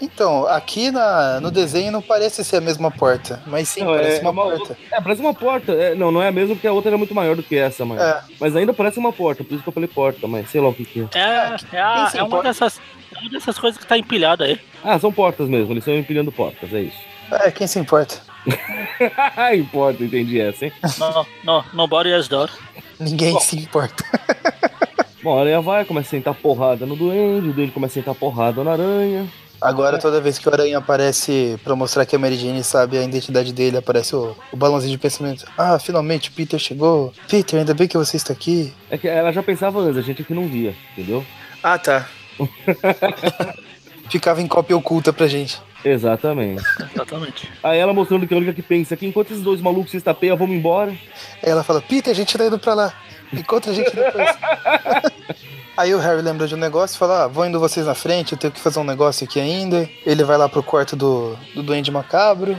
[0.00, 4.18] Então, aqui na, no desenho não parece ser a mesma porta, mas sim, Não, parece
[4.18, 4.78] é uma, uma porta.
[4.92, 5.72] É, parece uma porta.
[5.72, 7.84] É, não, não é a mesma porque a outra era muito maior do que essa,
[7.84, 8.00] mas.
[8.00, 8.20] É.
[8.38, 10.74] Mas ainda parece uma porta, por isso que eu falei porta, mas sei lá o
[10.74, 11.18] que, que é.
[11.18, 12.80] É, é, a- é uma dessas,
[13.14, 14.60] é uma dessas coisas que tá empilhada aí.
[14.84, 17.07] Ah, são portas mesmo, eles estão empilhando portas, é isso.
[17.30, 18.16] É, quem se importa?
[19.54, 20.72] Importa, entendi essa, hein?
[20.98, 22.48] No, no, nobody has door.
[22.98, 24.04] Ninguém se importa.
[25.22, 28.14] Bom, a aranha vai, começa a sentar porrada no duende, o duende começa a sentar
[28.14, 29.28] porrada na aranha.
[29.60, 33.02] Agora, toda vez que o Aranha aparece pra mostrar que a Mary Jane sabe a
[33.02, 35.44] identidade dele, aparece o, o balãozinho de pensamento.
[35.58, 37.12] Ah, finalmente, Peter chegou.
[37.28, 38.72] Peter, ainda bem que você está aqui.
[38.88, 41.26] É que ela já pensava antes, a gente aqui não via, entendeu?
[41.60, 42.08] Ah, tá.
[44.10, 45.60] Ficava em cópia oculta pra gente.
[45.84, 46.62] Exatamente.
[46.92, 47.50] Exatamente.
[47.62, 49.96] Aí ela mostrando que é a única que pensa que enquanto esses dois malucos se
[49.96, 50.90] estapeiam, vamos embora.
[50.90, 52.92] Aí ela fala, Peter, a gente tá indo pra lá.
[53.32, 54.28] Encontra a gente depois.
[55.76, 58.32] Aí o Harry lembra de um negócio e fala, ah, vou indo vocês na frente,
[58.32, 59.88] eu tenho que fazer um negócio aqui ainda.
[60.04, 62.58] Ele vai lá pro quarto do, do Duende Macabro.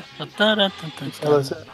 [1.22, 1.42] Ela...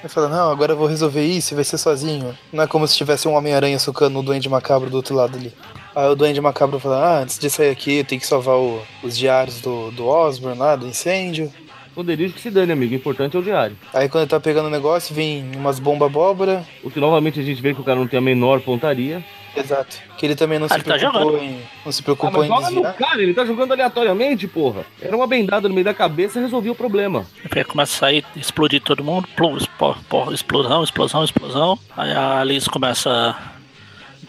[0.00, 2.34] Ele fala, não, agora eu vou resolver isso e vai ser sozinho.
[2.50, 5.52] Não é como se tivesse um Homem-Aranha socando o Duende Macabro do outro lado ali.
[6.00, 8.80] Aí o Duende Macabro fala, ah, antes de sair aqui eu tenho que salvar o-
[9.02, 11.52] os diários do, do Osborn lá, do incêndio.
[11.92, 12.92] Poderia que se dane, amigo.
[12.92, 13.76] O importante é o diário.
[13.92, 16.64] Aí quando ele tá pegando o negócio, vem umas bombas abóbora.
[16.84, 19.24] O que novamente a gente vê que o cara não tem a menor pontaria.
[19.56, 19.96] Exato.
[20.16, 21.42] Que ele também não Ah, se tá preocupou jogando.
[21.42, 21.60] em.
[21.84, 24.86] Não se Ah, preocupou mas em joga no cara, ele tá jogando aleatoriamente, porra.
[25.02, 27.26] Era uma bendada no meio da cabeça e resolvia o problema.
[27.50, 29.56] Aí começa a sair, explodir todo mundo, plum,
[30.32, 31.76] explosão, explosão, explosão.
[31.96, 33.36] Aí a Alice começa.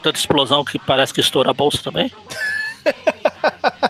[0.02, 2.12] Tanta explosão que parece que estoura a bolsa também.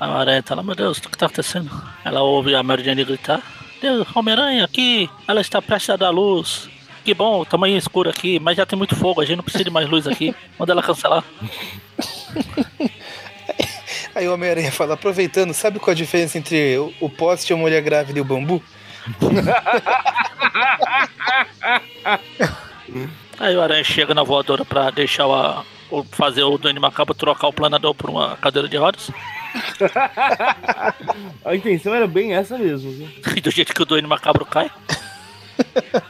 [0.00, 1.70] A aranha tá lá, meu Deus, o que tá acontecendo?
[2.04, 3.40] Ela ouve a Mary Jane gritar:
[3.80, 6.68] Deus, Homem-Aranha aqui, ela está prestes a dar luz.
[7.04, 9.70] Que bom, tamanho escuro aqui, mas já tem muito fogo, a gente não precisa de
[9.70, 10.34] mais luz aqui.
[10.58, 11.24] Manda ela cancelar.
[14.14, 17.82] Aí o Homem-Aranha fala, aproveitando, sabe qual a diferença entre o, o poste, a mulher
[17.82, 18.62] grávida e o bambu?
[23.44, 27.48] Aí o Aranha chega na voadora pra deixar o, o- fazer o Duende Macabro trocar
[27.48, 29.10] o planador por uma cadeira de rodas.
[31.44, 33.08] A intenção era bem essa mesmo, viu?
[33.36, 34.70] E do jeito que o Duende Macabro cai.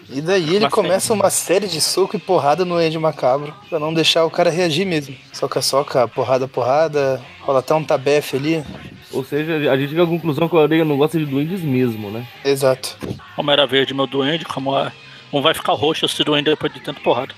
[0.08, 3.78] E daí ele Mas começa uma série de soco e porrada no Ed Macabro, pra
[3.78, 5.14] não deixar o cara reagir mesmo.
[5.32, 8.64] Soca-soca, porrada, porrada, rola até um tabefe ali.
[9.12, 12.10] Ou seja, a gente chega à conclusão que o Aranha não gosta de duendes mesmo,
[12.10, 12.26] né?
[12.44, 12.96] Exato.
[13.36, 14.90] Como era verde meu Duende, como é.
[15.34, 17.34] Um vai ficar roxo esse Duende depois de tanto porrada.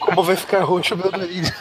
[0.00, 1.52] Como vai ficar roxo meu nariz?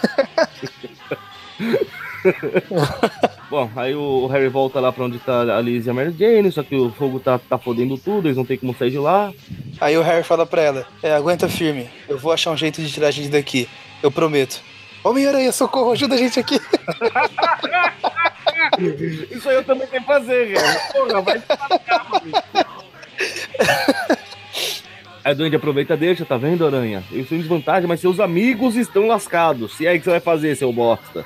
[3.49, 6.49] Bom, aí o Harry volta lá pra onde tá a Liz e a Mary Jane,
[6.49, 9.33] só que o fogo tá, tá fodendo tudo, eles não tem como sair de lá.
[9.81, 12.89] Aí o Harry fala pra ela, é, aguenta firme, eu vou achar um jeito de
[12.89, 13.67] tirar a gente daqui,
[14.01, 14.61] eu prometo.
[15.03, 16.57] Homem-Aranha, socorro, ajuda a gente aqui.
[19.29, 20.79] Isso aí eu também tenho que fazer, cara.
[20.93, 21.45] Porra, vai se
[22.09, 22.72] mano.
[25.23, 27.03] Aí o Duende aproveita e deixa, tá vendo, Aranha?
[27.11, 29.73] Eu estou em desvantagem, mas seus amigos estão lascados.
[29.75, 31.25] Se é que você vai fazer, seu bosta.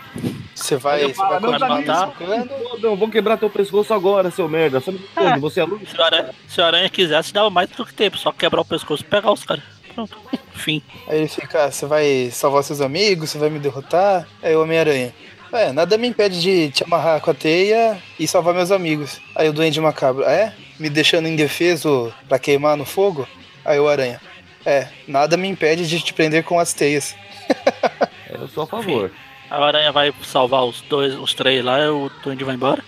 [0.53, 2.47] Você vai, Aí você vai falo, "Meus continuar me?
[2.47, 4.79] Pô, Não, vou quebrar teu pescoço agora, seu merda.
[4.81, 5.39] Sabe onde?
[5.39, 5.85] Você é louco?
[5.85, 8.17] Se o Aranha, se o Aranha quisesse, dava mais do que tempo.
[8.17, 9.63] Só quebrar o pescoço e pegar os caras.
[9.93, 10.17] Pronto.
[10.53, 10.81] Fim.
[11.07, 14.27] Aí ele fica, ah, você vai salvar seus amigos, você vai me derrotar.
[14.41, 15.13] Aí o Homem-Aranha,
[15.51, 19.19] é, nada me impede de te amarrar com a teia e salvar meus amigos.
[19.35, 20.53] Aí o Duende Macabro, "Ah, é?
[20.79, 23.27] Me deixando indefeso pra queimar no fogo?
[23.65, 24.21] Aí o Aranha,
[24.65, 27.15] é, nada me impede de te prender com as teias.
[28.29, 29.11] Eu sou a favor.
[29.49, 32.83] A Aranha vai salvar os dois, os três lá, e o Duende vai embora.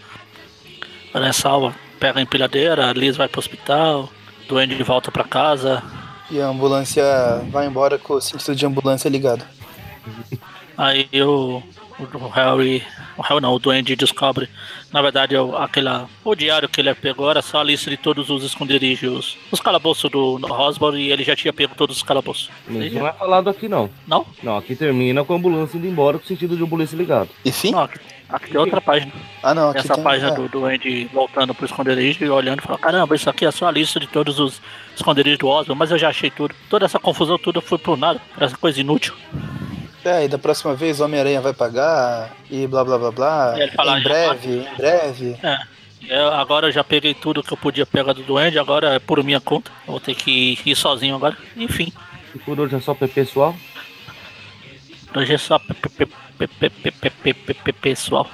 [1.13, 4.09] A Aranha salva, pega a empilhadeira, a Liz vai pro hospital,
[4.43, 5.81] o Duende volta pra casa.
[6.29, 7.03] E a ambulância
[7.49, 9.43] vai embora com o cinto de ambulância ligado.
[10.77, 11.63] Aí o,
[11.99, 12.83] o Harry.
[13.17, 14.49] O Harry não, o Duende descobre.
[14.91, 17.97] Na verdade, é o, aquela, o diário que ele pegou era só a lista de
[17.97, 19.37] todos os esconderijos.
[19.51, 22.49] Os calabouços do, Rosborn e ele já tinha pego todos os calabouços.
[22.67, 23.89] Mas não é falado aqui, não.
[24.07, 24.25] Não?
[24.41, 27.29] Não, aqui termina com a ambulância indo embora com o sentido de ambulância ligado.
[27.45, 27.71] E fim?
[27.71, 29.11] Não, aqui, aqui tem outra página.
[29.43, 30.03] Ah não, aqui Essa tem...
[30.03, 30.35] página é.
[30.35, 33.71] do Duende voltando pro esconderijo e olhando e falando: Caramba, isso aqui é só a
[33.71, 34.61] lista de todos os
[34.95, 36.55] esconderijos do Osborn, mas eu já achei tudo.
[36.69, 39.13] Toda essa confusão toda foi por nada, por essa coisa inútil.
[40.09, 43.55] É, e da próxima vez Homem-Aranha vai pagar e blá blá blá blá.
[43.59, 45.37] Em breve, em breve.
[45.43, 45.59] É.
[46.09, 49.23] Eu, agora eu já peguei tudo que eu podia pegar do Duende, agora é por
[49.23, 49.69] minha conta.
[49.85, 51.37] Vou ter que ir sozinho agora.
[51.55, 51.93] Enfim.
[52.33, 53.55] E por hoje é só pessoal?
[55.15, 55.61] Hoje é só
[57.79, 58.27] pessoal.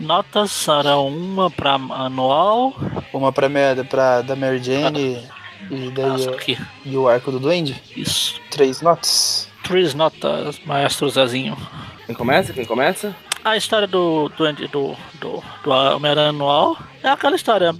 [0.00, 2.74] Notas serão uma para anual.
[3.12, 3.48] Uma para
[3.88, 7.80] pra, da Mary Jane ah, e, daí o, e o arco do Duende.
[7.96, 8.40] Isso.
[8.50, 9.49] Três notas.
[9.70, 11.56] Três notas, maestro Zezinho.
[12.04, 12.52] Quem começa?
[12.52, 13.14] Quem começa?
[13.44, 17.72] A história do do, do, do, do Homem-Aranha anual é aquela história.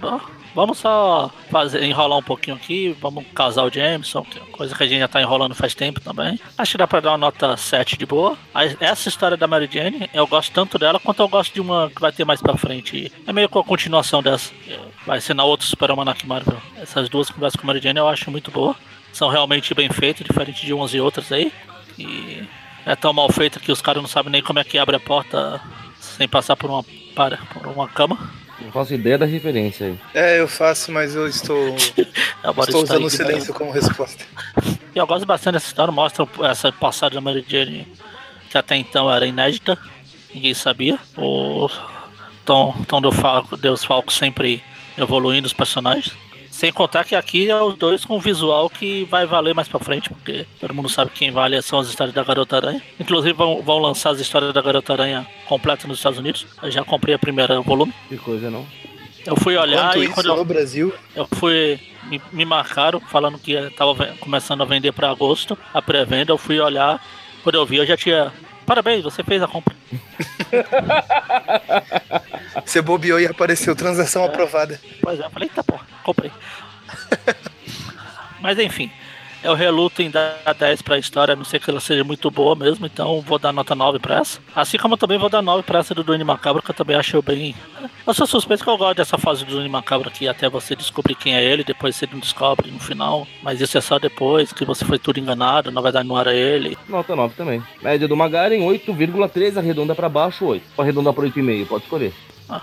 [0.55, 4.81] Vamos só fazer, enrolar um pouquinho aqui, vamos casar o Jameson, que é coisa que
[4.81, 6.39] a gente já tá enrolando faz tempo também.
[6.57, 8.37] Acho que dá pra dar uma nota 7 de boa.
[8.79, 11.99] Essa história da Mary Jane, eu gosto tanto dela quanto eu gosto de uma que
[11.99, 13.11] vai ter mais pra frente.
[13.27, 14.53] É meio com a continuação dessa.
[15.05, 16.57] Vai ser na outra Super Almanac Marvel.
[16.77, 18.77] Essas duas conversas com a Mary Jane eu acho muito boa.
[19.11, 21.51] São realmente bem feitas, diferente de umas e outras aí.
[21.97, 22.43] E
[22.85, 24.99] é tão mal feita que os caras não sabem nem como é que abre a
[24.99, 25.61] porta
[25.99, 26.83] sem passar por uma,
[27.15, 28.17] para, por uma cama.
[28.59, 29.99] Não faço ideia da referência aí.
[30.13, 31.75] É, eu faço, mas eu estou,
[32.43, 34.23] Agora estou usando o silêncio como resposta.
[34.93, 37.87] E eu gosto bastante dessa história, mostra essa passagem da Mary Jane
[38.49, 39.77] que até então era inédita,
[40.33, 40.99] ninguém sabia.
[41.17, 41.69] O
[42.43, 44.61] Tom, Tom do Falco, Deus Falco sempre
[44.97, 46.13] evoluindo os personagens.
[46.61, 50.11] Sem contar que aqui é os dois com visual que vai valer mais pra frente,
[50.11, 52.79] porque todo mundo sabe que quem vale são as histórias da Garota Aranha.
[52.99, 56.45] Inclusive vão, vão lançar as histórias da Garota Aranha completa nos Estados Unidos.
[56.61, 57.91] Eu já comprei a primeira volume.
[58.07, 58.63] Que coisa, não?
[59.25, 61.79] Eu fui olhar Enquanto e isso, quando eu, no Brasil, eu fui.
[62.03, 66.31] Me, me marcaram falando que tava ve- começando a vender pra agosto, a pré-venda.
[66.31, 67.03] Eu fui olhar,
[67.41, 68.31] quando eu vi, eu já tinha.
[68.65, 69.75] Parabéns, você fez a compra.
[72.65, 74.79] você bobeou e apareceu transação aprovada.
[75.01, 76.31] Pois é, eu falei, eita porra, comprei.
[78.41, 78.91] Mas enfim,
[79.43, 82.55] eu reluto em dar 10 pra história, a não ser que ela seja muito boa
[82.55, 84.39] mesmo, então vou dar nota 9 pra essa.
[84.55, 86.95] Assim como eu também vou dar 9 pra essa do Duende Macabro, que eu também
[86.95, 87.55] acho bem.
[88.05, 91.15] Eu sou suspeito que eu gosto dessa fase do Duende Macabro aqui, até você descobrir
[91.15, 93.27] quem é ele, depois você não descobre no final.
[93.41, 96.77] Mas isso é só depois, que você foi tudo enganado, na verdade não era ele.
[96.87, 97.63] Nota 9 também.
[97.81, 100.63] Média do Magaren, 8,3, arredonda pra baixo, 8.
[100.77, 102.13] Ou arredondar pra 8,5, pode escolher.
[102.49, 102.61] Ah,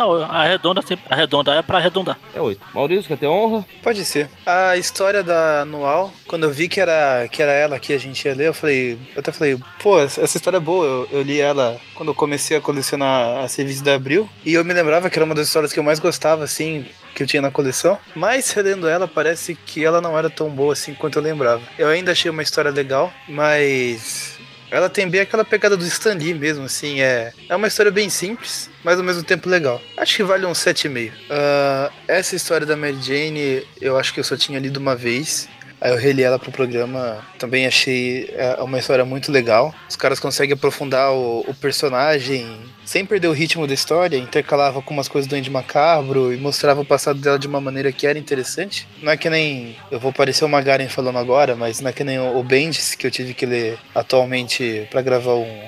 [0.00, 2.18] Não, a redonda, sempre- a redonda é pra arredondar.
[2.34, 2.58] É 8.
[2.72, 3.66] Maurício, quer ter honra?
[3.82, 4.30] Pode ser.
[4.46, 8.24] A história da Anual, quando eu vi que era, que era ela que a gente
[8.26, 8.98] ia ler, eu falei.
[9.14, 10.86] Eu até falei, pô, essa essa história é boa.
[10.86, 14.26] Eu, eu li ela quando eu comecei a colecionar a serviço da Abril.
[14.42, 17.22] E eu me lembrava que era uma das histórias que eu mais gostava, assim, que
[17.22, 17.98] eu tinha na coleção.
[18.16, 21.60] Mas relendo ela, parece que ela não era tão boa assim quanto eu lembrava.
[21.78, 24.29] Eu ainda achei uma história legal, mas.
[24.70, 28.08] Ela tem bem aquela pegada do Stan Lee mesmo, assim, é, é uma história bem
[28.08, 29.80] simples, mas ao mesmo tempo legal.
[29.96, 31.12] Acho que vale um 7,5.
[31.28, 35.48] Ah, essa história da Mary Jane, eu acho que eu só tinha lido uma vez.
[35.80, 39.74] Aí eu reli ela pro programa, também achei é, uma história muito legal.
[39.88, 44.92] Os caras conseguem aprofundar o, o personagem sem perder o ritmo da história, intercalava com
[44.92, 48.18] umas coisas do Andy Macabro e mostrava o passado dela de uma maneira que era
[48.18, 48.86] interessante.
[49.02, 49.76] Não é que nem.
[49.90, 52.94] Eu vou parecer o Magaren falando agora, mas não é que nem o, o Bendis,
[52.94, 55.62] que eu tive que ler atualmente pra gravar um.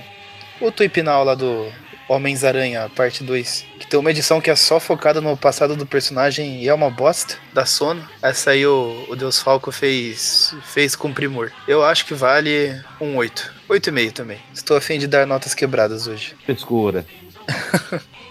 [0.61, 1.73] O Tuipinal lá do
[2.09, 3.72] Homens-Aranha, parte 2.
[3.93, 7.37] Tem uma edição que é só focada no passado do personagem e é uma bosta,
[7.53, 8.03] da Sono.
[8.23, 11.53] Essa aí o, o Deus Falco fez, fez com primor.
[11.69, 13.53] Eu acho que vale um 8.
[13.69, 14.39] 8,5 também.
[14.55, 16.35] Estou a fim de dar notas quebradas hoje.
[16.43, 17.05] Frescura.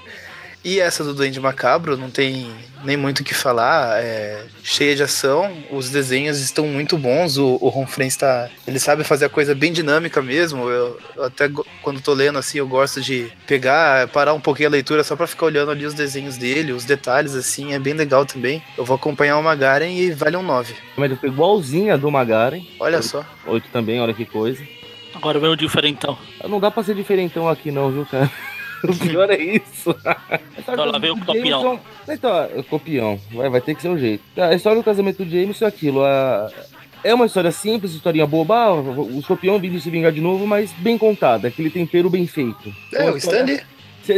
[0.64, 2.52] E essa do Duende Macabro não tem
[2.84, 7.58] nem muito o que falar, é cheia de ação, os desenhos estão muito bons, o,
[7.62, 11.50] o Ron Frenz tá, ele sabe fazer a coisa bem dinâmica mesmo, eu, eu até
[11.82, 15.28] quando tô lendo assim, eu gosto de pegar, parar um pouquinho a leitura só pra
[15.28, 18.62] ficar olhando ali os desenhos dele, os detalhes assim, é bem legal também.
[18.78, 20.76] Eu vou acompanhar o Magaren e vale um 9.
[20.98, 22.64] A média foi igualzinha do Magaren.
[22.80, 23.26] Olha só.
[23.46, 24.64] 8 também, olha que coisa.
[25.14, 26.18] Agora vem o diferentão.
[26.48, 28.32] Não dá pra ser diferentão aqui não, viu, cara?
[28.90, 29.96] O pior é isso.
[30.58, 31.62] Então lá vem o copião.
[31.62, 31.80] Jameson-
[32.10, 33.20] Então, copião.
[33.32, 34.24] Vai, vai ter que ser o jeito.
[34.38, 36.04] A história do casamento do James é aquilo.
[36.04, 36.50] A...
[37.04, 38.72] É uma história simples, historinha boba.
[38.74, 41.48] O escorpião vive se vingar de novo, mas bem contada.
[41.48, 42.72] Aquele tempero bem feito.
[42.94, 43.60] É, o Stanley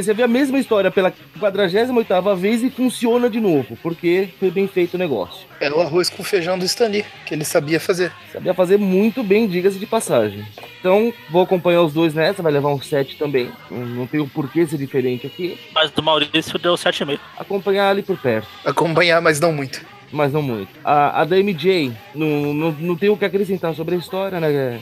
[0.01, 4.67] Você vê a mesma história pela 48ª vez e funciona de novo, porque foi bem
[4.67, 5.45] feito o negócio.
[5.59, 8.11] é o arroz com feijão do Stanley, que ele sabia fazer.
[8.31, 10.45] Sabia fazer muito bem, diga-se de passagem.
[10.79, 13.49] Então, vou acompanhar os dois nessa, vai levar um 7 também.
[13.71, 15.57] Não, tem o porquê ser diferente aqui.
[15.73, 17.19] Mas do Maurício deu 7,5.
[17.37, 19.81] Acompanhar ali por perto, Acompanhar, mas não muito.
[20.11, 20.69] mas não muito.
[20.83, 24.81] A, a da MJ, não, não, não tem o que acrescentar sobre a história, né?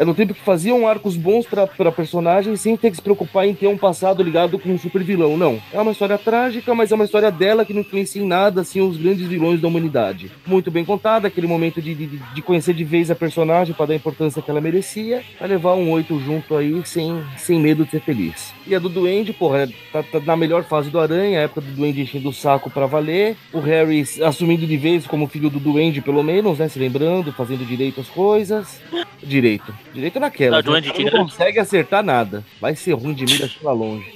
[0.00, 3.46] Era um tempo que faziam arcos bons pra, pra personagem sem ter que se preocupar
[3.46, 5.36] em ter um passado ligado com um super vilão.
[5.36, 5.60] Não.
[5.70, 8.80] É uma história trágica, mas é uma história dela que não influencia em nada, assim,
[8.80, 10.32] os grandes vilões da humanidade.
[10.46, 13.92] Muito bem contada, aquele momento de, de, de conhecer de vez a personagem para dar
[13.92, 17.90] a importância que ela merecia, vai levar um 8 junto aí, sem, sem medo de
[17.90, 18.54] ser feliz.
[18.66, 21.72] E a do Duende, porra, tá, tá na melhor fase do Aranha, a época do
[21.72, 23.36] Duende enchendo o saco pra valer.
[23.52, 26.68] O Harry assumindo de vez como filho do Duende, pelo menos, né?
[26.68, 28.80] Se lembrando, fazendo direito às coisas.
[29.22, 29.74] Direito.
[29.92, 30.56] Direito naquela.
[30.56, 31.16] Não, Duende não direito.
[31.16, 32.44] consegue acertar nada.
[32.60, 34.14] Vai ser ruim de mira lá longe.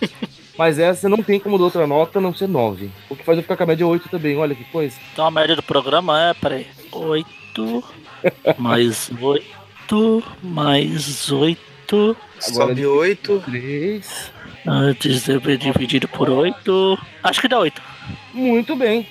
[0.56, 2.90] Mas essa não tem como dar outra nota não ser 9.
[3.08, 4.94] O que faz eu ficar com a média 8 também, olha que coisa.
[5.12, 7.84] Então a média do programa é, peraí, 8
[8.58, 12.16] mais 8 mais 8.
[12.38, 13.42] Sobe 8.
[13.46, 14.32] 3.
[14.66, 16.98] Antes de dividido por 8.
[17.22, 17.80] Acho que dá 8.
[18.34, 19.06] Muito bem.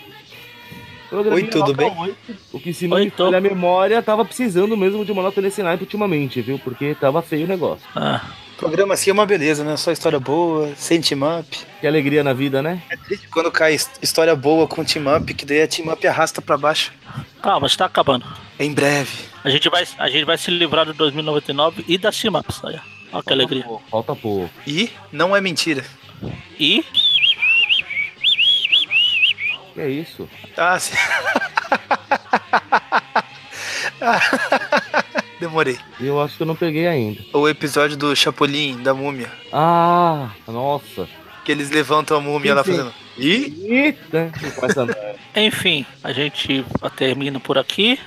[1.12, 1.92] Oi, tudo bem?
[1.98, 2.18] 8.
[2.54, 5.64] O que se não Oi, me a memória, tava precisando mesmo de uma nota nesse
[5.64, 6.60] naipe ultimamente, viu?
[6.60, 7.86] Porque tava feio o negócio.
[7.96, 8.22] Ah,
[8.58, 9.78] Programa assim é uma beleza, né?
[9.78, 11.48] Só história boa, sem team up.
[11.80, 12.82] Que alegria na vida, né?
[12.90, 16.06] É triste quando cai his- história boa com team up, que daí a team up
[16.06, 16.92] arrasta pra baixo.
[17.42, 18.26] calma, está acabando.
[18.60, 19.30] Em breve.
[19.46, 22.60] A gente vai, a gente vai se livrar do 2099 e das Cimaps.
[22.62, 22.82] Olha
[23.14, 23.64] Olha que alegria.
[23.64, 24.50] Falta pouco, Falta pouco.
[24.68, 25.86] E não é mentira.
[26.60, 26.84] E
[29.80, 30.28] Que é isso?
[30.58, 30.92] Ah, sim.
[35.40, 35.80] Demorei.
[36.02, 37.24] Eu acho que eu não peguei ainda.
[37.32, 39.32] O episódio do Chapolin, da múmia.
[39.54, 41.08] Ah, nossa.
[41.46, 42.94] Que eles levantam a múmia lá fazendo.
[43.18, 43.56] Ih!
[43.70, 44.34] Eita!
[44.46, 45.16] E começa a andar.
[45.34, 46.66] Enfim, a gente
[46.98, 47.98] termina por aqui.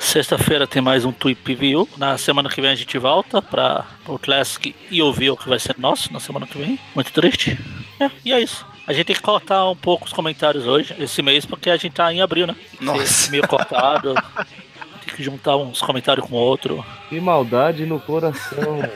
[0.00, 1.88] Sexta-feira tem mais um Tweep View.
[1.96, 5.60] Na semana que vem a gente volta para o Classic e ouvir o que vai
[5.60, 6.76] ser nosso na semana que vem.
[6.92, 7.56] Muito triste.
[8.00, 8.66] É, e é isso.
[8.86, 11.92] A gente tem que cortar um pouco os comentários hoje, esse mês, porque a gente
[11.92, 12.56] tá em abril, né?
[12.80, 13.30] Nossa.
[13.30, 14.14] Meio cortado.
[15.06, 16.84] tem que juntar uns comentários com outro.
[17.08, 18.78] Que maldade no coração.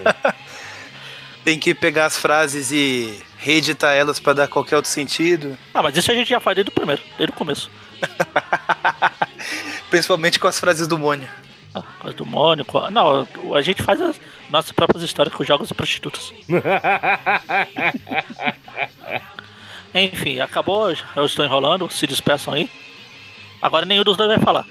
[1.45, 5.59] Tem que pegar as frases e reeditar elas pra dar qualquer outro sentido.
[5.75, 7.71] Ah, mas isso a gente já faz desde o primeiro, desde o começo.
[9.91, 11.29] Principalmente com as frases do Mônio.
[11.75, 12.79] Ah, coisa do Mônico.
[12.79, 14.19] ah, Não, a gente faz as
[14.49, 16.33] nossas próprias histórias com jogos e prostitutas.
[19.95, 20.93] Enfim, acabou.
[21.15, 21.89] Eu estou enrolando.
[21.91, 22.69] Se despeçam aí.
[23.63, 24.67] Agora nenhum dos dois vai falar.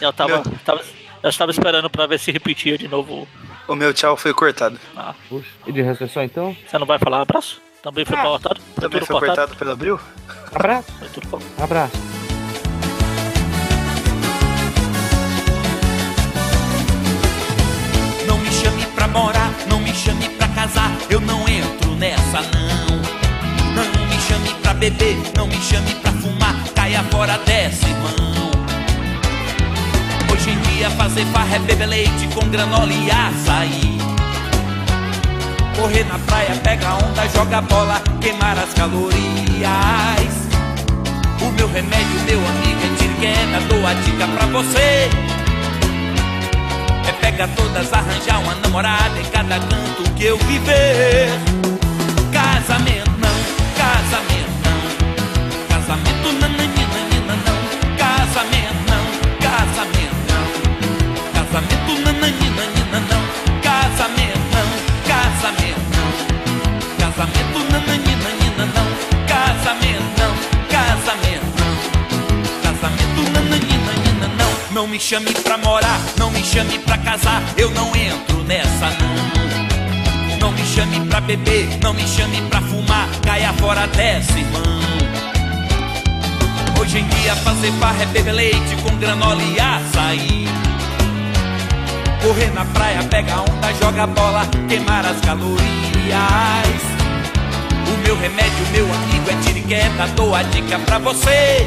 [0.00, 0.44] Eu tava, Meu.
[0.64, 0.82] tava,
[1.22, 3.26] eu estava esperando pra ver se repetia de novo.
[3.66, 4.78] O meu tchau foi cortado.
[4.94, 5.48] Ah, Puxa.
[5.66, 6.54] E de resto é só então?
[6.68, 7.60] você não vai falar abraço?
[7.82, 8.60] Também foi cortado?
[8.74, 9.36] Foi Também tudo foi cortado?
[9.38, 10.00] cortado pelo Abril?
[10.54, 10.92] Abraço.
[10.98, 11.42] Foi tudo.
[11.58, 11.96] Abraço.
[18.26, 23.03] Não me chame pra morar, não me chame pra casar, eu não entro nessa não.
[24.90, 28.50] Beber, não me chame pra fumar, caia fora dessa irmão.
[30.30, 33.98] Hoje em dia fazer farra é beber leite com granola e açaí.
[35.74, 39.24] Correr na praia, pega onda, joga bola, queimar as calorias.
[41.40, 45.08] O meu remédio, meu amigo, é tiro queda, dou a dica pra você.
[47.08, 51.30] É pega todas, arranjar uma namorada em cada canto que eu viver.
[52.30, 53.34] Casamento não,
[53.78, 54.53] casamento
[74.94, 80.38] me chame pra morar, não me chame pra casar, eu não entro nessa não.
[80.38, 84.62] Não me chame pra beber, não me chame pra fumar, caia fora dessa, irmão.
[86.80, 90.48] Hoje em dia fazer farra é beber leite com granola e açaí.
[92.22, 95.64] Correr na praia, pega onda, joga bola, queimar as calorias.
[97.88, 101.66] O meu remédio, meu amigo, é tiriqueta, dou a dica pra você.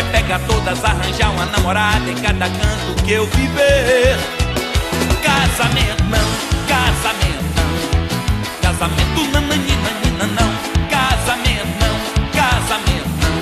[0.00, 4.16] É pega todas, arranjar uma namorada em cada canto que eu viver.
[5.22, 6.26] Casamento não,
[6.66, 7.68] casamento não.
[8.62, 10.50] Casamento nananina, nina, não.
[10.88, 11.94] Casamento não,
[12.32, 13.36] casamento não.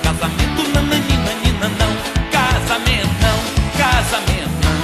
[0.00, 1.92] Casamento nananina, nina, não.
[2.32, 3.38] Casamento não,
[3.76, 4.78] casamento não.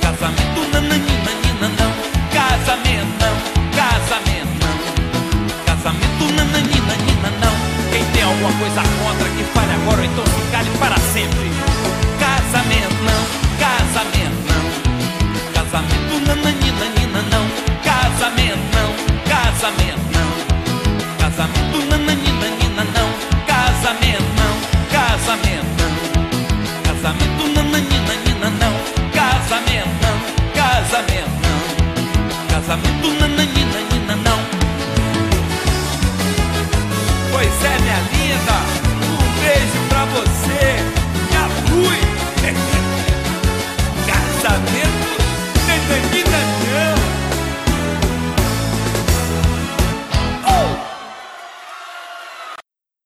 [0.00, 1.92] Casamento nananina, nina, não.
[2.34, 3.34] Casamento não,
[3.78, 4.74] casamento não.
[5.66, 7.59] Casamento nananina, nina, não.
[7.90, 11.50] Quem tem alguma coisa contra que fale agora ou então se cale para sempre.
[12.20, 13.22] Casamento não,
[13.58, 14.64] casamento não.
[15.52, 17.44] Casamento nananina nina não.
[17.82, 18.90] Casamento não,
[19.28, 20.30] casamento não.
[21.18, 23.10] Casamento nananina nina não.
[23.46, 24.54] Casamento não,
[24.94, 25.92] casamento não.
[26.84, 28.74] Casamento nananina nina não.
[29.10, 30.16] Casamento não,
[30.54, 31.58] casamento não.
[32.48, 34.59] Casamento nananina nina não.
[37.42, 38.52] Pois é, minha linda,
[39.08, 40.76] um beijo pra você.
[41.32, 41.98] Já fui.
[44.06, 45.19] Casamento